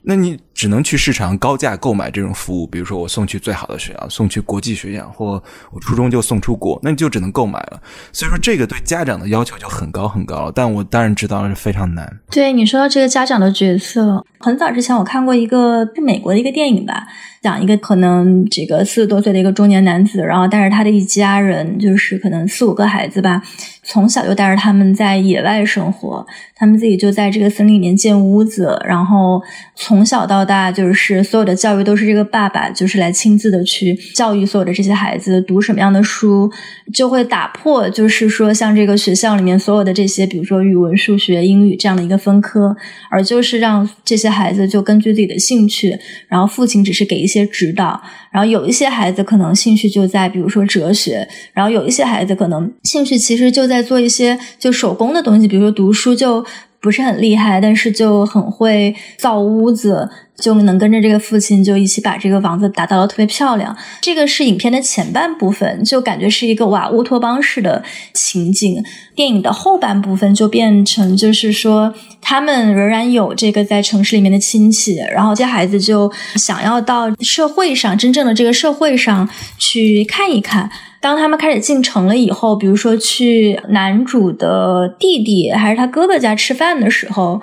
[0.04, 5.42] 那你只能去市场高价购买这种服务，比如说我送去最好的学校，送去国际学校，或
[5.72, 7.80] 我初中就送出国，那你就只能购买了。
[8.12, 10.52] 所以说，这个对家长的要求就很高很高了。
[10.56, 12.12] 但我当然知道是非常难。
[12.32, 17.06] 对你说到这个家长的角色，很早之前我看过一个是美国的一个电影吧，
[17.44, 23.44] 讲一个可能这个四十多岁的一个中年男子，然后带着他的一家人，就是可能四五个孩子吧，
[23.84, 29.40] 从小就带着他们在野外生活，他们自己就在这个森林里面建屋子，然后
[29.76, 36.50] 从小到大就是所有的教育都是这个爸爸就是来亲自的去教育所有的这些孩子，读什么样的书，
[36.94, 42.76] 就会打破就是说像这个学校里面所有的这些，比如说语文、数学、英语这样的一个分科，
[43.12, 56.46] 而就是让这些孩子就根据自己的兴趣，然后父亲只是给一些指导，然后有一些孩子可能兴趣就在比如说哲学，然后有一些孩子可能兴趣其实就在做一些就手工的东西，比如说读书就
[56.80, 60.08] 不是很厉害，但是就很会造屋子，
[60.38, 63.76] 就能跟着这个父亲就一起把这个房子打造的特别漂亮。
[64.02, 68.84] 这个是影片的前半部分，就感觉是一个哇乌托邦式的情景。
[69.16, 80.70] 电影的后半部分就变成就是说，他们仍然有这个在城市里面的亲戚，然后这孩子就想要到社会上真正的这个社会上去看一看。
[81.00, 87.40] 当他们开始进城了以后，比如说去男主的弟弟还是他哥哥家吃饭的时候，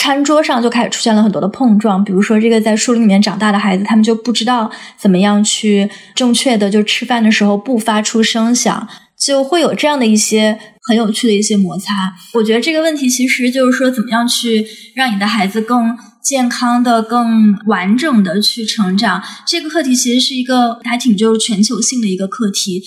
[0.00, 2.02] 餐桌上就开始出现了很多的碰撞。
[2.02, 10.58] 比如说，这个在树林里面长大的孩子，他们就不知道怎么样去正确的就吃饭的时候不发出声响，就会有这样的一些
[10.88, 12.14] 很有趣的一些摩擦。
[12.32, 19.22] 我觉得这个问题其实就是说，怎么样去让你的孩子更健康的、更完整的去成长。
[19.46, 22.82] 这个课题其实是一个还挺就是全球性的一个课题。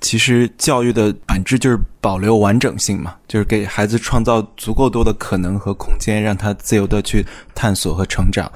[0.00, 8.50] 其实教育的本质就是保留完整性嘛，就是给孩子创造足够多的可能和空间，让他自由的去探索和成长。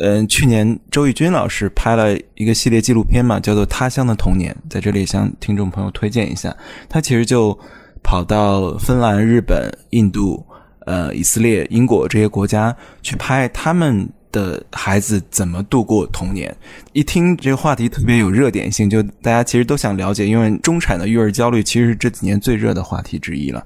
[0.00, 6.54] 嗯，去年周轶君老师拍了一个系列纪录片嘛，叫做《他乡的童年》，在这里向听众朋友推荐一下。
[6.88, 7.56] 他其实就
[8.02, 10.44] 跑到芬兰、日本、印度、
[10.84, 16.54] 呃以色列、英国这些国家去拍他们的孩子怎么度过童年。
[16.92, 23.64] 一听这个话题特别有热点性，就大家其实都想了解，因为中产的育儿焦虑其实是这几年最热的话题之一了。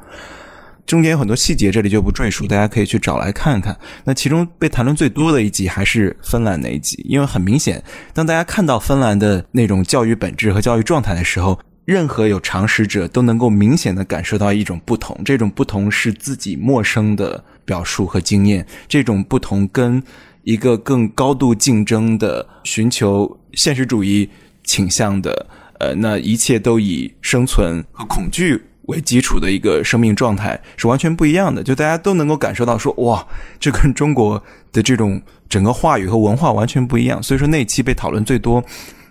[0.87, 3.77] 中间有很多细节，这里就不赘述，大家可以去找来看看。
[4.05, 7.83] 那其中被谈论最多的一集还是芬兰那一集，因为很明显，
[8.15, 15.19] 当大家看到芬兰的那种教育本质和教育状态的时候，任何有常识者都能够明显的感受到一种不同。
[15.25, 20.03] 这种不同是自己陌生的表述和经验，这种不同跟
[20.49, 24.27] 一个更高度竞争的、寻求现实主义
[24.65, 25.47] 倾向的，
[25.79, 28.63] 呃，那一切都以生存和恐惧。
[28.87, 33.29] 为基础的一个生命状态是完全不一样的，就大家都能够感受到说，哇，
[33.61, 37.23] 这跟中国的这种整个话语和文化完全不一样。
[37.23, 38.65] 所以说那期被讨论最多，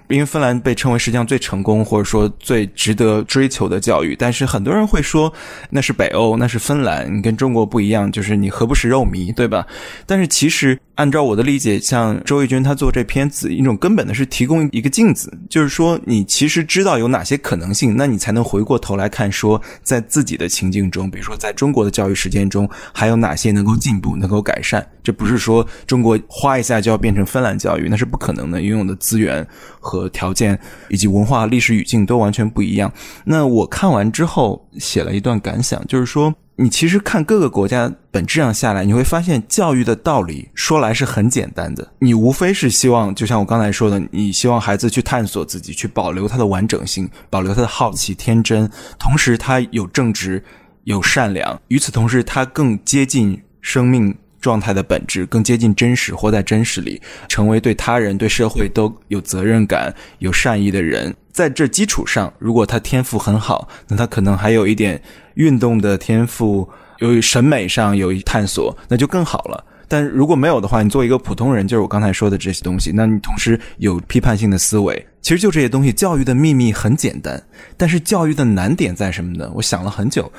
[0.10, 5.32] 因为芬兰被称为世界上最成功或者说最值得追求的教育，但是很多人会说
[5.70, 9.66] 那是北欧，那是芬兰，你跟中国不一样，就是你何不食肉糜，对吧？
[10.06, 10.78] 但是其实。
[10.98, 24.84] 按照我的理解，像周轶君他做这片子，一种根本的是提供一个镜子，就是说你其实知道有哪些可能性，那你才能回过头来看，说在自己的情境中，比如说在中国的教育实践中，还有哪些能够进步、能够改善。
[25.04, 29.48] 这不是说中国哗一下就要变成芬兰教育，那是不可能的，拥有的资源
[29.80, 32.92] 和和条件以及文化、历史语境都完全不一样。
[33.26, 36.34] 那我看完之后写了一段感想，就是说。
[36.60, 41.88] 你其实看各个国家本质上下来，你会发现教育的道理说来是很简单的。
[42.00, 50.44] 你无非是希望，就像我刚才说的，你希望孩子去探索自己，去保留他的完整性，保留他的好奇、天真，同时他有正直、
[50.86, 51.62] 有善良。
[51.68, 61.16] 与此同时，他更接近生命状态的本质，更接近真实，活在真实里，成为对他人、对社会都有责任感、有善意的人。
[61.32, 65.02] 在这基础上，如果他天赋很好，那他可能还有一点。
[65.36, 69.64] 运动的天赋，由于审美上有一探索，那就更好了。
[69.88, 75.94] 但如果没有的话，你作为一个普通人，就是我刚才说的这些东西，那你同时有批判性的思维，其实就这些东西。
[75.94, 77.40] 教育的秘密很简单，
[77.78, 79.48] 但是教育的难点在什么呢？
[79.54, 80.32] 我想了很久，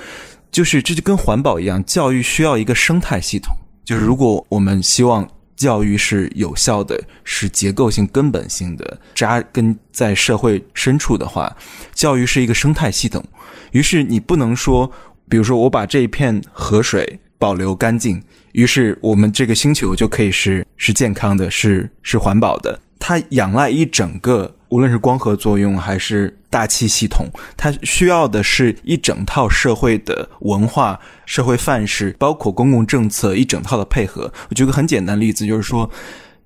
[0.50, 3.54] 就是这就跟环保一样，教育需要一个生态系统。
[3.88, 11.56] 就是如果我们希望教育是有效的、是结构性、根本性的扎根在社会深处的话，
[11.94, 13.24] 教育是一个生态系统。
[13.70, 14.92] 于是你不能说，
[15.26, 18.22] 比如说我把这一片河水保留干净，
[18.52, 22.78] 于是我们这个星球就可以是是健康的，是是环保的。
[22.98, 27.26] 它仰赖一整个，无论是光合作用还是大气系统，
[27.56, 34.32] 它需要的是一整套社会的文化、社会范式，包括公共政策一整套的配合。
[34.50, 35.90] 我举个很简单的例子，就是说，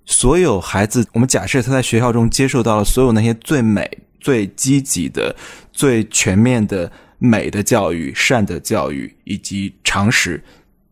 [0.04, 5.34] 所有孩子，我们假设他在学校中接受到了所有那些最美、最积极的、
[5.72, 6.90] 最全面的。
[7.24, 10.42] 美的教育、善的教育以及常识，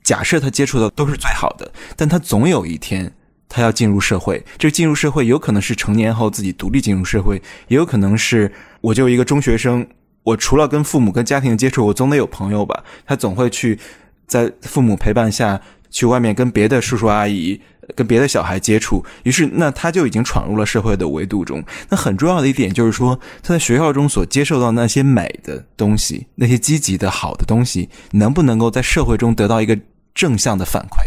[0.04, 3.12] 假设他接触的都是最好的，但他总有一天
[3.50, 4.42] 他要进入社会。
[4.56, 7.36] 这进入社会有可能是成年后自己独立进入社会，
[7.68, 9.86] 也有可能是我就一个中学生，
[10.22, 12.82] 我除了跟父母、跟家庭接触，我总得有朋友吧？
[13.04, 13.78] 他总会去
[14.26, 15.60] 在父母陪伴下
[15.90, 17.60] 去外面跟别的叔叔阿姨。
[17.96, 21.60] 跟别的小孩接触，于是那他就已经闯入了社会的维度中。
[21.88, 29.76] 那很重要的一点就是说，他在学校中所接受到那些美的东西，那些积极的好的东西，能不能够在社会中得到一个
[30.14, 31.02] 正向的反馈？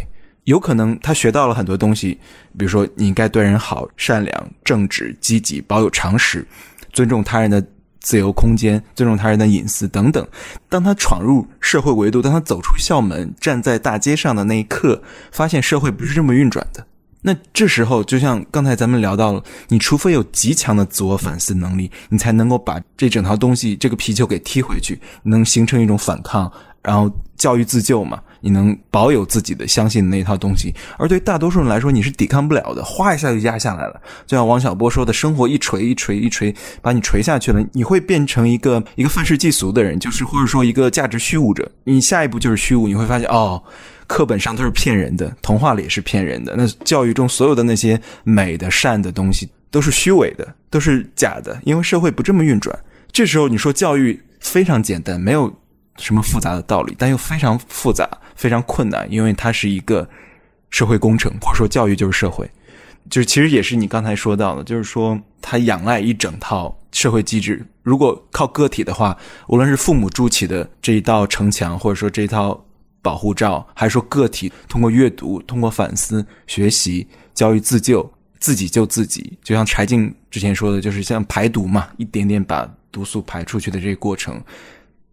[0.45, 2.19] 有可能他学到了很多东西，
[2.58, 6.47] 比如说你应该对人好、善良、正直、积极、保有常识、
[6.91, 7.65] 尊重他人的。
[8.06, 10.27] 自由空间，尊重他人的隐私等等。
[10.67, 15.01] 当他闯入社会维度，当他走出校门，站在大街上的那一刻，
[15.32, 16.86] 发现社会不是这么运转的。
[17.21, 26.51] 那这时候，就像刚才咱们聊到了，你除非有极强的自我反思能力，你才能够把这整套东西、这个皮球给踢回去，能形成一种反抗，
[26.82, 28.21] 然后教育自救嘛。
[28.43, 34.01] 你能保有自己的相信的那一套东西，而对大多数人来说，你是抵抗不了的，哗一下就压下来了。
[34.27, 41.71] 就像王小波说的，生活一锤一锤一锤把你锤下去了，你会变成一个一个愤世嫉俗的人，就是或者说一个价值虚无者。
[41.86, 43.63] 你下一步就是虚无，你会发现哦，
[44.08, 52.77] 课本上都是骗人的，童话里也是骗人的，那教育中所有的那些美的善的东西都是虚伪的，都是假的，因为社会不这么运转。
[53.12, 55.53] 这时候你说教育非常简单，没有
[55.97, 58.10] 什么复杂的道理，但又非常复杂。
[58.36, 60.06] 非常困难，因为它是一个
[60.69, 62.49] 社会工程，或者说教育就是社会，
[63.10, 67.63] 就是其实也是你刚才说到的，就是说它仰赖一整套社会机制。
[67.84, 69.15] 如果靠个体的话，
[69.47, 72.59] 无论是父母筑起的这一道城墙，或者说这一套
[73.03, 84.41] 保护罩，还是说个体通过阅读、通过反思、学习、教育自救，自己救自己，就像柴静之前说的，就是像排毒嘛，一点点把毒素排出去的这个过程。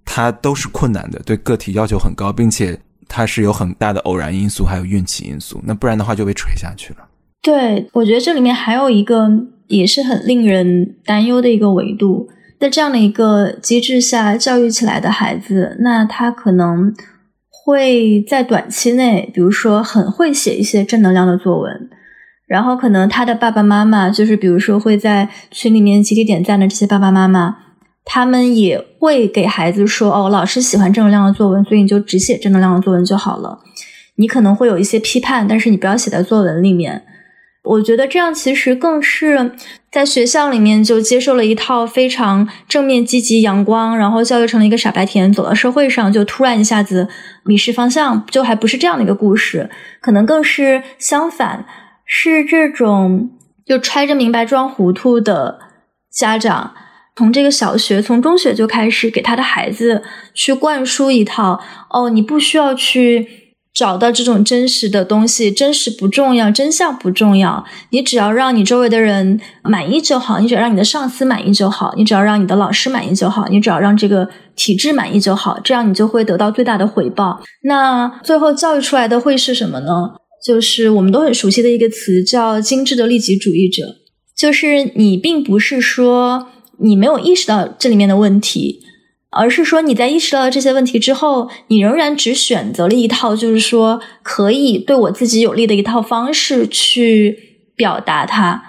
[0.05, 2.79] 它都是困难的，对个体要求很高，并且
[3.09, 5.61] 它是有很大的偶然因素，还有运气因素。
[5.65, 6.99] 那不然的话就被锤下去了。
[7.43, 9.31] 对，我觉得这里面还有一个
[9.69, 12.29] 也是很令人担忧的一个维度，
[12.59, 16.93] 在这样的一个机制下教育起来的孩子，那他可能
[17.49, 21.89] 会在短期内，比如说很会写一些正能量的作文，
[22.47, 27.57] 然后可能他的爸爸妈妈就是比如说会在群里面集体点赞的这些爸爸妈妈，
[28.05, 33.61] 他们也会给孩子说：“哦，老师喜欢正能量的作文，所以你就只写正能量的作文就好了。”
[34.17, 37.05] 你可能会有一些批判，但是你不要写在作文里面。
[37.63, 39.53] 我觉得这样其实更是
[39.93, 47.09] 在学校里面就接受了一套非常正面、积极、阳光，然后教育成了一个傻白甜，走到社会上就突然一下子
[47.45, 49.69] 迷失方向，就还不是这样的一个故事，
[50.01, 51.67] 可能更是相反，
[52.07, 53.31] 是这种
[53.65, 55.59] 就揣着明白装糊涂的
[56.11, 56.75] 家长，
[57.21, 60.03] 从这个小学、从中学就开始给他的孩子
[60.33, 61.61] 去灌输一套
[61.91, 63.29] 哦，你不需要去。
[63.73, 67.65] 找到这种真实的东西，真实不重要，真相不重要。
[67.91, 77.41] 你只要让你周围的人满意就好，你只要让你的上司满意就好，你只要让你的老师满意就好，你只要让这个体制满意就好，这样你就会得到最大的回报。
[77.63, 80.11] 那最后教育出来的会是什么呢？
[80.45, 83.85] 就是我们都很熟悉的一个词，叫精致的利己主义者。
[84.37, 86.49] 就是你并不是说
[86.81, 88.85] 你没有意识到这里面的问题。
[89.33, 97.39] 而是说你在意识到了这些问题之后，你仍然只选择了一套，就是说可以对我自己有利的一套方式去
[97.77, 98.61] 表达它。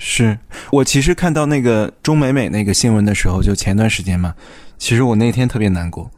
[0.00, 0.36] 是
[0.72, 4.34] 我其实看到那个钟美美那个新闻的时候，就前段时间嘛，
[4.78, 6.10] 其实我那天特别难过，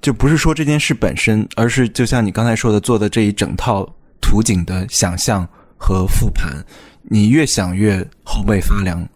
[0.00, 3.86] 就不是说这件事本身，而是就像你刚才说的，做的这一整套
[4.22, 6.64] 图景的想象和复盘，
[7.10, 9.06] 你越想越后背发凉。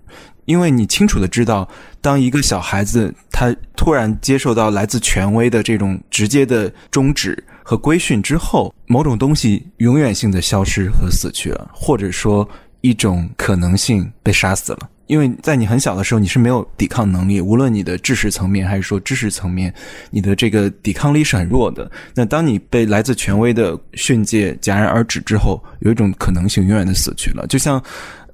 [0.50, 1.68] 因为你清楚的知道，
[2.00, 12.48] 当一个小孩子他突然接受到来自权威的这种直接的终止和规训之后，某种东西永远性的消失和死去了，或者说
[12.80, 14.90] 一种可能性被杀死了。
[15.06, 19.72] 因为在你很小的时候，你是没有抵抗能力，无论你的知识层面还是说知识层面，
[20.10, 21.88] 你的这个抵抗力是很弱的。
[22.12, 27.80] 那当你被来自权威的训诫戛然而止之后，有一种可能性永远的死去了，就像。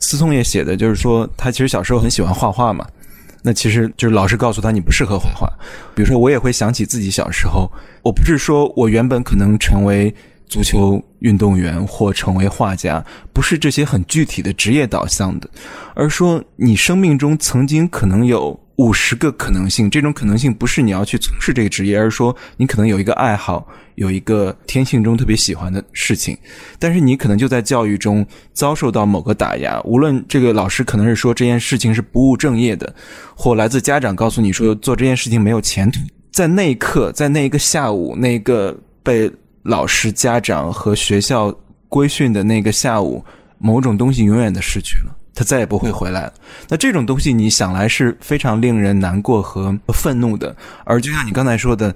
[0.00, 2.86] 思聪也写的就是说，他其实小时候很喜欢画画嘛。
[3.42, 5.48] 那其实就是老师告诉他你不适合画画。
[5.94, 7.70] 比如说，我也会想起自己小时候，
[8.02, 10.14] 我不是说我原本可能成为
[10.48, 15.48] 足球运动员或成为画家，不是这些很具体的职业导向的，
[15.94, 18.58] 而说你生命中曾经可能有。
[18.76, 26.36] 五十个可能性，这种可能性不是你要去从事这个职业，而是说你可能有一个爱好，有一个天性中特别喜欢的事情，
[26.78, 32.94] 但是你可能就在教育中遭受到某个打压，无论这个老师可能是说这件事情是不务正业的，
[33.34, 36.00] 或来自家长告诉你说做这件事情没有前途，
[36.30, 39.30] 在那一刻，在那一个下午，那个被
[39.62, 41.50] 老师、家长和学校
[41.88, 43.24] 规训的那个下午，
[43.56, 45.16] 某种东西永远的失去了。
[45.36, 46.32] 他再也不会回来了。
[46.66, 50.56] 那这种东西，你想来是非常令人难过和愤怒的。
[50.84, 51.94] 而就像你刚才说的，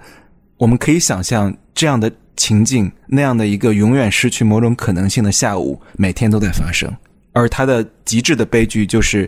[0.59, 6.95] 我们可以想象这样的情境，那样的一个永远失去某种可能性的下午，每天都在发生。
[7.32, 9.26] 而它的极致的悲剧就是，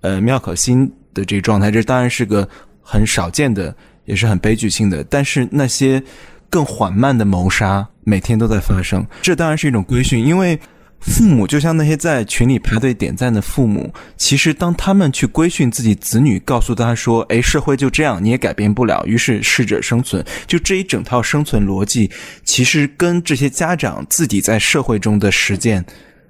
[0.00, 1.70] 呃，妙可欣的这个状态。
[1.70, 2.46] 这当然是个
[2.82, 3.72] 很少见的，
[4.06, 5.04] 也是很悲剧性的。
[5.04, 6.02] 但是那些
[6.50, 9.06] 更缓慢的谋杀，每天都在发生。
[9.22, 10.58] 这当然是一种规训，因为。
[11.02, 22.08] 父母就像那些在群里排队点赞的父母，其实当他们去规训自己子女，告诉他说：“哎，社会就这样，你也改变不了。”于是适者生存，就这一整套生存逻辑，
[22.44, 25.84] 其实跟这些家长自己在社会中的实践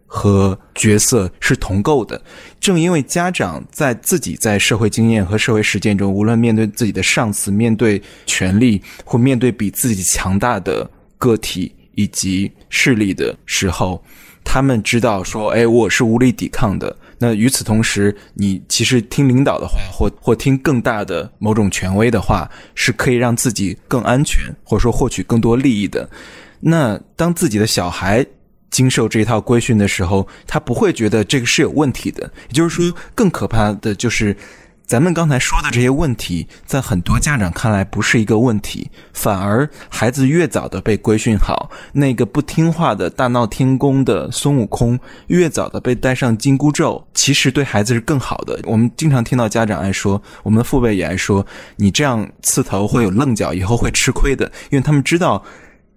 [0.06, 2.20] 和角色是同构的。
[2.58, 14.02] 正因为家长在自己在社会经验和社会实践中，无论面对自己的上司、面对权力或面对比自己强大的个体以及势力的时候。
[14.44, 16.96] 他们知道说，哎，我是无力抵抗的。
[17.18, 26.08] 那与此同时，你其实听领导的话，或或听更大的某种权威的话，是可以让自己更安全，或者说获取更多利益的。
[26.60, 28.24] 那当自己的小孩
[28.70, 32.30] 经受这套规训的时候，他不会觉得这个是有问题的。
[32.48, 34.36] 也就是说，更可怕的就是。
[34.92, 48.60] 咱们刚才说的这些问题，在很多家长看来不是一个问题，反而孩子越早的被规训好，那个不听话的大闹天宫的孙悟空越早的被戴上紧箍咒，其实对孩子是更好的。
[48.64, 55.42] 我们经常听到家长爱说，我们的父辈也爱说，你这样刺头会有棱角，以后会吃亏的，因为他们知道，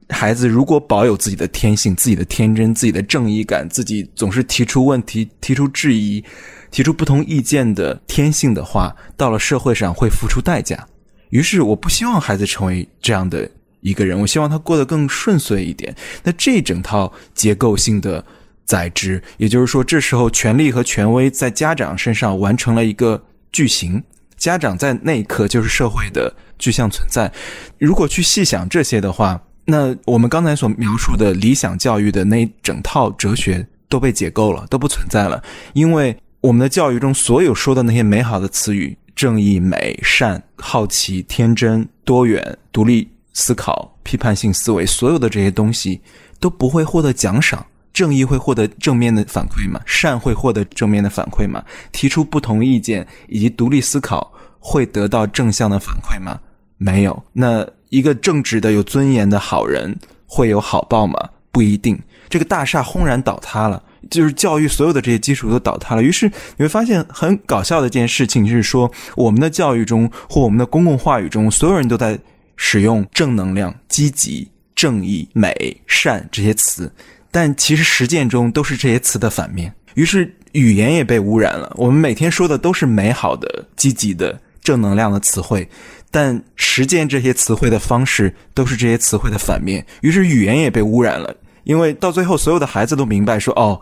[0.07, 6.23] 孩子如果保有自己的天性、自己的天真、自己的正义感，自己总是提出问题、提出质疑。
[6.71, 10.87] 提出不同意见的天性的话，到了社会上会付出代价。
[11.29, 13.49] 于是我不希望孩子成为这样的
[13.81, 15.93] 一个人，我希望他过得更顺遂一点。
[16.23, 18.23] 那这整套结构性的
[18.63, 24.01] 宰制，也就是说，这时候权力和权威在家长身上完成了一个巨型，
[24.37, 27.31] 家长在那一刻就是社会的具象存在。
[27.77, 35.43] 如果去细想这些的话，那我们刚才所描述的理想教育的那一整套哲学都被解构了，都不存在了，
[35.73, 36.15] 因为
[36.45, 38.95] 我们的教育中所有说的那些美好的词语。
[39.15, 45.99] 正义、美、善、好奇、天真、多元、独立思考、批判性思维，所有的这些东西
[46.39, 47.65] 都不会获得奖赏。
[47.91, 49.81] 正义会获得正面的反馈吗？
[49.87, 51.63] 善会获得正面的反馈吗？
[51.91, 56.39] 提出不同意见以及独立思考会得到正向的反馈吗？
[56.77, 57.23] 没有。
[57.33, 61.17] 那一个正直的、有尊严的好人会有好报吗？
[61.51, 61.99] 不一定。
[62.29, 63.81] 这个大厦轰然倒塌了。
[64.09, 66.27] 就是教育所有的这些基础都倒塌了，于是
[66.57, 72.17] 你会发现很搞笑的一件事情，就是说我们的教育中或我们的公共话语中，所有人都在
[72.55, 76.91] 使用正能量、积极、正义、美、善这些词，
[77.31, 79.73] 但其实实践中都是这些词的反面。
[79.95, 85.67] 于是语言也被污染了，我们每天说的都是美好的、积极的、正能量的词汇，
[86.11, 89.85] 但实践这些词汇的方式都是这些词汇的反面。
[90.01, 91.35] 于是语言也被污染了。
[91.65, 93.79] 因为到最后，所有的孩子都明白说：“哦，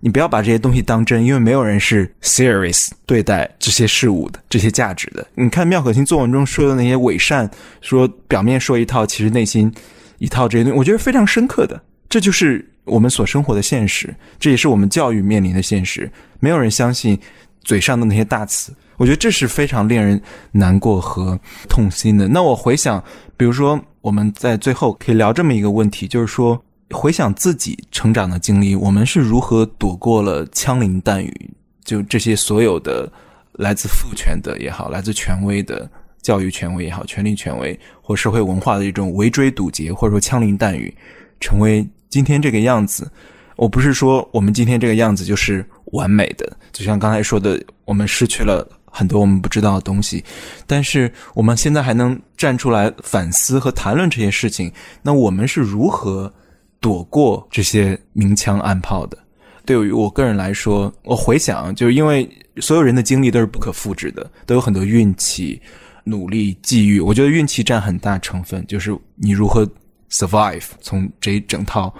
[0.00, 7.48] 你不要把这些东西当真，因为没有人是 serious 对待这些事物的、这些价值的。”你看妙可欣作文中说的那些伪善，
[7.80, 9.72] 说表面说一套，其实内心
[10.18, 11.80] 一套，这些东西，我觉得非常深刻的。
[12.08, 16.10] 这就是我们所生活的现实，这也是我们教育面临的现实。
[16.40, 17.16] 没有人相信
[17.62, 20.20] 嘴上的那些大词，我觉得这是非常令人
[20.50, 22.26] 难过和痛心的。
[22.26, 23.00] 那我回想，
[23.36, 26.60] 比如说我们在最后可以聊这么一个问题，就是说。
[26.90, 31.50] 回想自己成长的经历，我们是如何躲过了枪林弹雨？
[31.84, 33.10] 就这些所有的
[33.52, 35.88] 来自父权的也好，来自权威的
[36.20, 40.94] 教育权威也好，权力权威或社会文化的一种围追堵截，或者说枪林弹雨，
[41.40, 43.10] 成为今天这个样子。
[43.56, 50.24] 我不是说我们今天这个样子就是完美的，就像刚才说的，我们失去了很多我们不知道的东西，
[50.66, 54.72] 但是我们现在还能站出来反思和谈论这些事情。
[55.02, 56.32] 那我们是如何？
[56.80, 59.18] 躲过这些明枪暗炮的，
[59.66, 65.60] 对于我个人来说，我回想，就是因为所有人的经历都是不可复制的，都有很多运气、
[66.04, 66.98] 努力、际遇。
[66.98, 69.68] 我觉得运气占很大成分，就是你如何
[70.10, 71.94] survive，从这一整套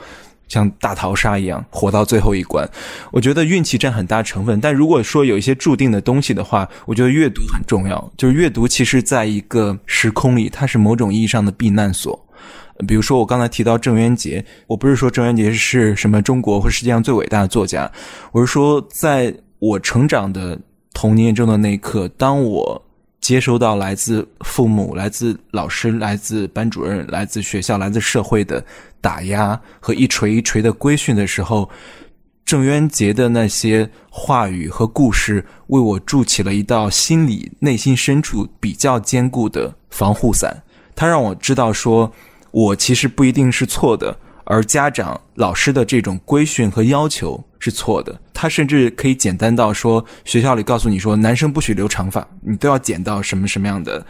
[0.48, 2.66] 像大逃杀一样活到最后一关。
[3.12, 8.12] 我觉得运气占很大成分，但如果说有一些注定的东西的话，我觉得阅读很重要。
[8.16, 12.18] 就是阅读，其实在一个时空里，它是某种意义上的避难所。
[12.88, 17.90] 比如说，我刚才提到郑渊洁，我不是说郑渊洁是什么中国或世界上最伟大的作家，
[18.32, 20.58] 我是说，在我成长的
[20.94, 22.82] 童年中的那一刻，当我
[23.20, 28.64] 接收到来自父母、来自老师、来自班主任、来自学校、来自社会的
[28.98, 31.68] 打压和一锤一锤的规训的时候，
[32.46, 40.62] 郑渊洁的那些话语和故事，为我筑起了一道心里内心深处比较坚固的防护伞。
[40.96, 42.10] 它让我知道说。
[42.50, 48.20] 我其实不一定是错的，而家长、老师的这种规训和要求是错的。
[48.32, 54.04] 他甚至可以简单到说，学校里告诉你说，男生不许留长发，你都要剪到什么什么样的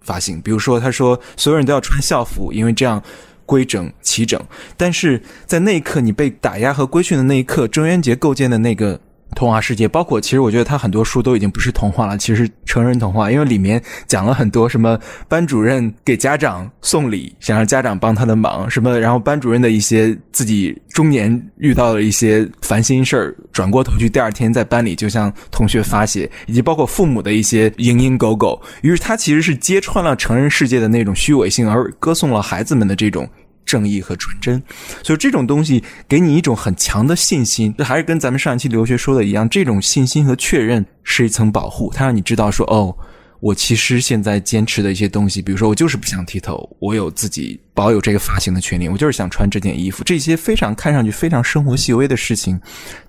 [0.00, 0.40] 发型。
[0.40, 3.02] 比如说，他说所有人都要穿校服，因为这样
[3.46, 4.40] 规整齐整。
[4.76, 9.00] 但是在那一刻，你被打压和规训的那一刻，郑渊洁构建的那个。
[9.34, 33.28] 童话世界，包括其实我觉得他很多书都已经不是童话了，其实成人童话，因为里面讲了很多什么班主任给家长送礼，想让家长帮他的忙，什么然后班主任的一些自己中年遇到了一些烦心事儿，转过头去第二天在班里就向同学发泄，以及包括父母的一些蝇营狗苟，于是他其实是揭穿了成人世界的那种虚伪性，而歌颂了孩子们的这种。
[33.70, 34.60] 正义和纯真，
[35.04, 37.72] 所以这种东西给你一种很强的信心。
[37.78, 42.96] 这还是跟咱们上一期留学说的一样，这种信心和确认是一层保护，它让你知道说，哦。
[43.40, 52.60] 我其实现在坚持的一些东西，比如说我就是不想剃头，我有自己保有这个发型的权利，我就是想穿这件衣服，这些非常看上去非常生活细微的事情，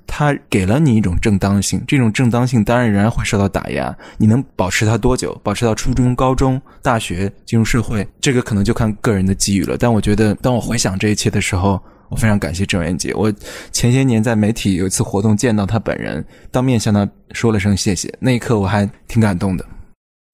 [0.08, 1.84] 它给了你一种正当性。
[1.86, 5.38] 这种正当性当然仍然会受到打压，你能保持它多久？
[5.44, 9.76] 保持到初中、高中、大学进入社会，这个可能就看个人的机遇了。
[9.78, 11.78] 但我觉得，当我回想这一切的时候，
[12.08, 13.14] 我非常感谢郑渊洁。
[13.14, 13.30] 我
[13.74, 19.66] 前些年在媒体有一次活动见到他本人，当面向他说了声谢谢，那一刻我还挺感动的。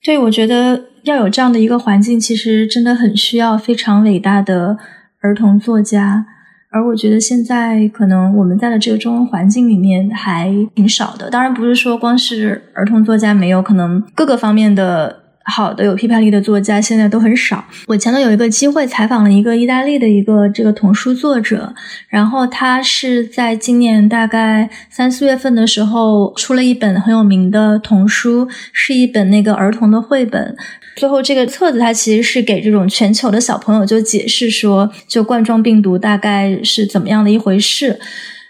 [0.08, 4.78] 对，我觉得要有这样的一个环境，其实真的很需要非常伟大的
[5.20, 6.26] 儿童作家。
[6.70, 11.30] 而我觉得现在可能我们在的这个中文环境里面还挺少的。
[11.30, 17.64] 当然不是说光是儿童作家没有，可能各个方面的好的有批判力的作家现在都很少。
[17.88, 21.74] 我前头有一个机会采访了一个意大利的一个这个童书作者，
[22.10, 30.56] 然后他是在今年大概三四月份的时候出了一本很有名的童书，是一本那个儿童的绘本。
[30.98, 37.98] 最后这个册子它其实是给这种全球的小朋友就解释说，就冠状病毒大概是怎么样的一回事。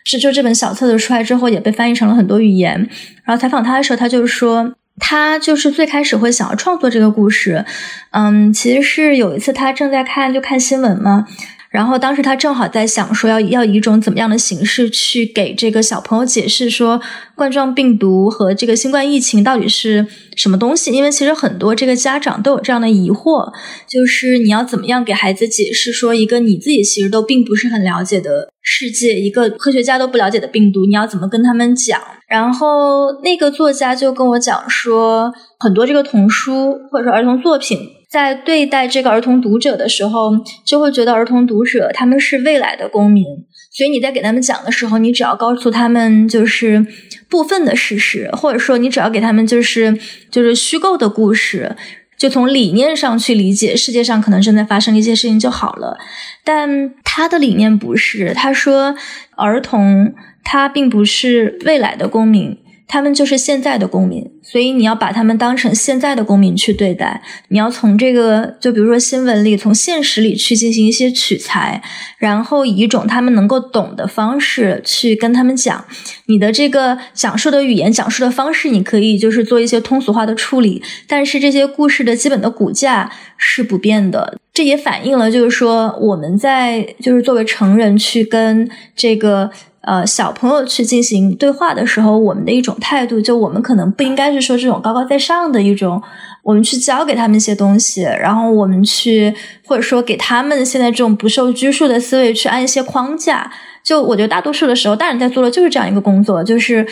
[0.03, 2.89] 是就这本小册子出来之后，也被翻译成了很多语言。
[3.23, 4.73] 然后采访他的时候，他就说。
[4.99, 7.65] 他就是最开始会想要创作这个故事，
[8.11, 11.25] 嗯，其实是有一次他正在看就看新闻嘛，
[11.69, 17.01] 然后当时他正好在想说要要以一种怎么样的形式去给这个小朋友解释说
[17.35, 23.51] 冠状病毒和这个新冠疫情到底是什么东西，因为其实很多这个家长都有这样的疑惑，
[23.87, 31.99] 就是你要怎么样给孩子解释说一个你自己其实都并不是很了解的世界，一个科学家都不了解的病毒，你要怎么跟他们讲？
[32.27, 37.79] 然后那个作家就跟我讲说，很多这个童书或者说儿童作品，
[38.09, 40.31] 在对待这个儿童读者的时候，
[40.65, 43.25] 就会觉得儿童读者他们是未来的公民，
[43.71, 46.85] 所以你在给他们讲的时候，你只要告诉他们就是
[47.29, 49.97] 部分的事实，或者说你只要给他们就是
[50.31, 51.75] 就是虚构的故事，
[52.17, 55.97] 就从理念上去理解世界上可能正在发生一些事情就好了。
[56.43, 58.95] 但他的理念不是，他说
[59.35, 60.13] 儿童。
[60.49, 62.57] 他并不是未来的公民，
[62.87, 67.21] 他们就是现在的公民，所以你要把他们当成现在的公民去对待。
[67.49, 71.83] 你要从这个，就比如说新闻里，从现实里去进行一些取材，
[72.17, 75.83] 然后以一种他们能够懂的方式去跟他们讲。
[76.27, 84.39] 你的这个讲述的语言、讲述的方式，你可以就是做一些通俗化的处理，但是这些故事的基本的骨架是不变的。
[84.53, 89.51] 这也反映了，就是说我们在就是作为成人去跟这个。
[89.87, 96.03] 呃，小朋友去进行对话的时候，我们的一种态度，就我们可能不应该是说这种高高在上的一种，
[96.43, 99.33] 我们去教给他们一些东西，然后我们去
[99.65, 103.49] 或者说给他们现在这种不受拘束的思维去按一些框架。
[103.81, 106.85] 就我觉得大多数的时候，大人在做的就是这样一个工作，就是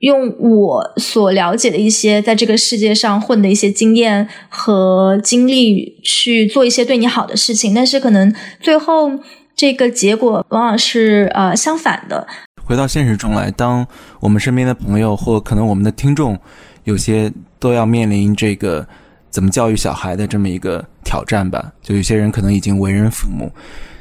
[0.00, 8.30] 用我所了解的一些在这个世界上混的一些经验和经历去做一些对你好的事情，但是可能
[8.60, 9.12] 最后。
[9.56, 12.26] 这个结果往往是呃相反的。
[12.64, 13.86] 回到现实中来，当
[14.20, 16.38] 我们身边的朋友或可能我们的听众，
[16.84, 18.86] 有些都要面临这个
[19.28, 21.70] 怎么教育小孩的这么一个挑战吧。
[21.82, 23.52] 就有些人可能已经为人父母，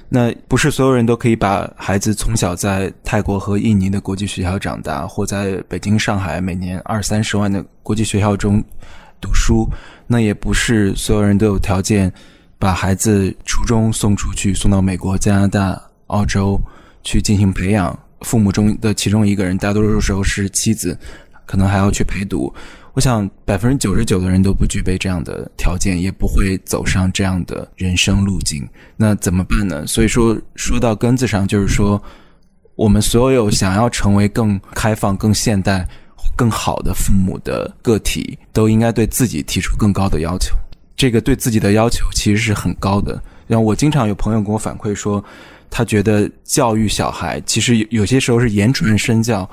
[0.07, 8.63] 那不是所有人都可以把孩子从小在泰国和印尼的国际学校长大，或在北京、上海每年二三十万的国际学校中
[9.19, 9.69] 读书。
[10.07, 12.11] 那也不是所有人都有条件。
[12.57, 16.59] 把孩子初中送出去，送到美国、加拿大、澳洲
[17.03, 17.97] 去进行培养。
[18.21, 20.97] 父母中的其中一个人，大多数时候是妻子，
[21.45, 22.53] 可能还要去陪读。
[22.93, 28.65] 我想，百分之九十九的人都不具备这样的条件，也不会走上这样的人生路径。
[28.95, 29.85] 那怎么办呢？
[29.85, 32.01] 所以说，说到根子上，就是说，
[32.75, 35.85] 我们所有想要成为更开放、更现代、
[36.37, 40.55] 更好的父母的个体，都应该对自己提出更高的要求。
[41.03, 43.21] 这个对自己的要求其实是很高的。
[43.49, 45.21] 像我经常有朋友跟我反馈说，
[45.69, 49.49] 他觉得教育小孩其实有些时候是言传身教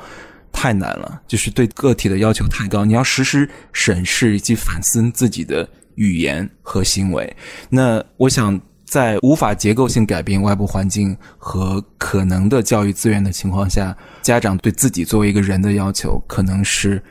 [0.52, 2.84] 太难了，就是对个体的要求太高。
[2.84, 7.36] 你要时时审视以及反思自己的语言和行为。
[7.68, 17.02] 那我想，在无法结构性改变外部环境和可能的教育资源的情况下，家长对自己作为一个人的要求，可能是。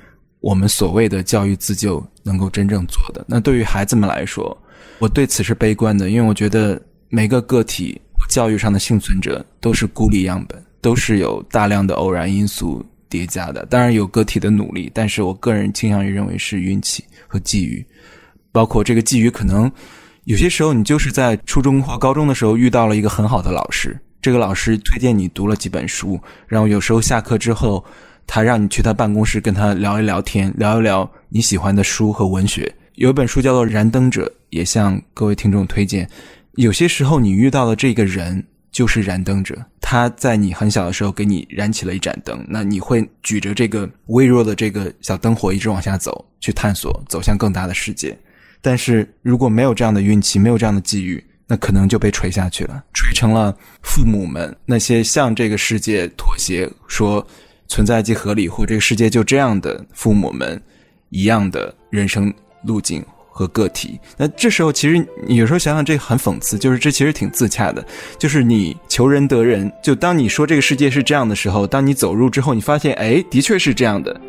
[0.42, 4.58] 我们所谓的教育自救能够真正做的，那对于孩子们来说，
[4.98, 13.66] 我对此是悲观的，因为我觉得每个个体教育上的幸存者都是孤立样本，都是有大量的偶然因素叠加的。
[13.66, 17.86] 当然有个体的努力，但是我个人倾向于认为是运气和际遇。
[18.54, 19.70] 包括这个际遇，可能
[20.24, 26.18] 有些时候你就是在初中或高中的时候遇到了一个很好的老师，这个老师推荐你读了几本书，
[26.48, 27.84] 然后有时候下课之后。
[28.32, 32.72] 他让你去他办公室跟他聊一聊天，聊一聊你喜欢的书和文学。
[32.94, 36.08] 有一本书叫做《燃灯者》，也向各位听众推荐。
[36.54, 48.16] 有些时候你遇到的这个人就是燃灯者，他在你很小的时候给你燃起了一盏灯，那你会举着这个微弱的这个小灯火一直往下走，去探索，走向更大的世界。
[48.62, 57.26] 但是如果没有这样的运气，没有这样的际遇，那可能就被锤下去了，锤成了父母们那些向这个世界妥协说。
[57.70, 60.62] 存在即合理，或这个世界就这样的父母们
[61.10, 62.34] 一样的人生
[62.66, 63.98] 路径和个体。
[64.18, 67.86] 那这时候，其实有时候想想，这很讽刺，就是这其实挺自洽的。
[68.18, 74.20] 就是你求人得人，就当你说这个世界是这样的时候，当你走入之后，你发现，哎，的确是这样的。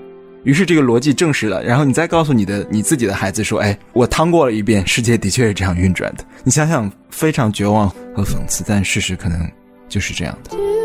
[0.44, 9.46] 于是这个逻辑证实了，然后你再告诉你的你自己的孩子说：“哎，我趟过了一遍，世界的确是这样运转的。”你想想，非常绝望和讽刺，但事实可能
[9.86, 10.79] 就是这样的。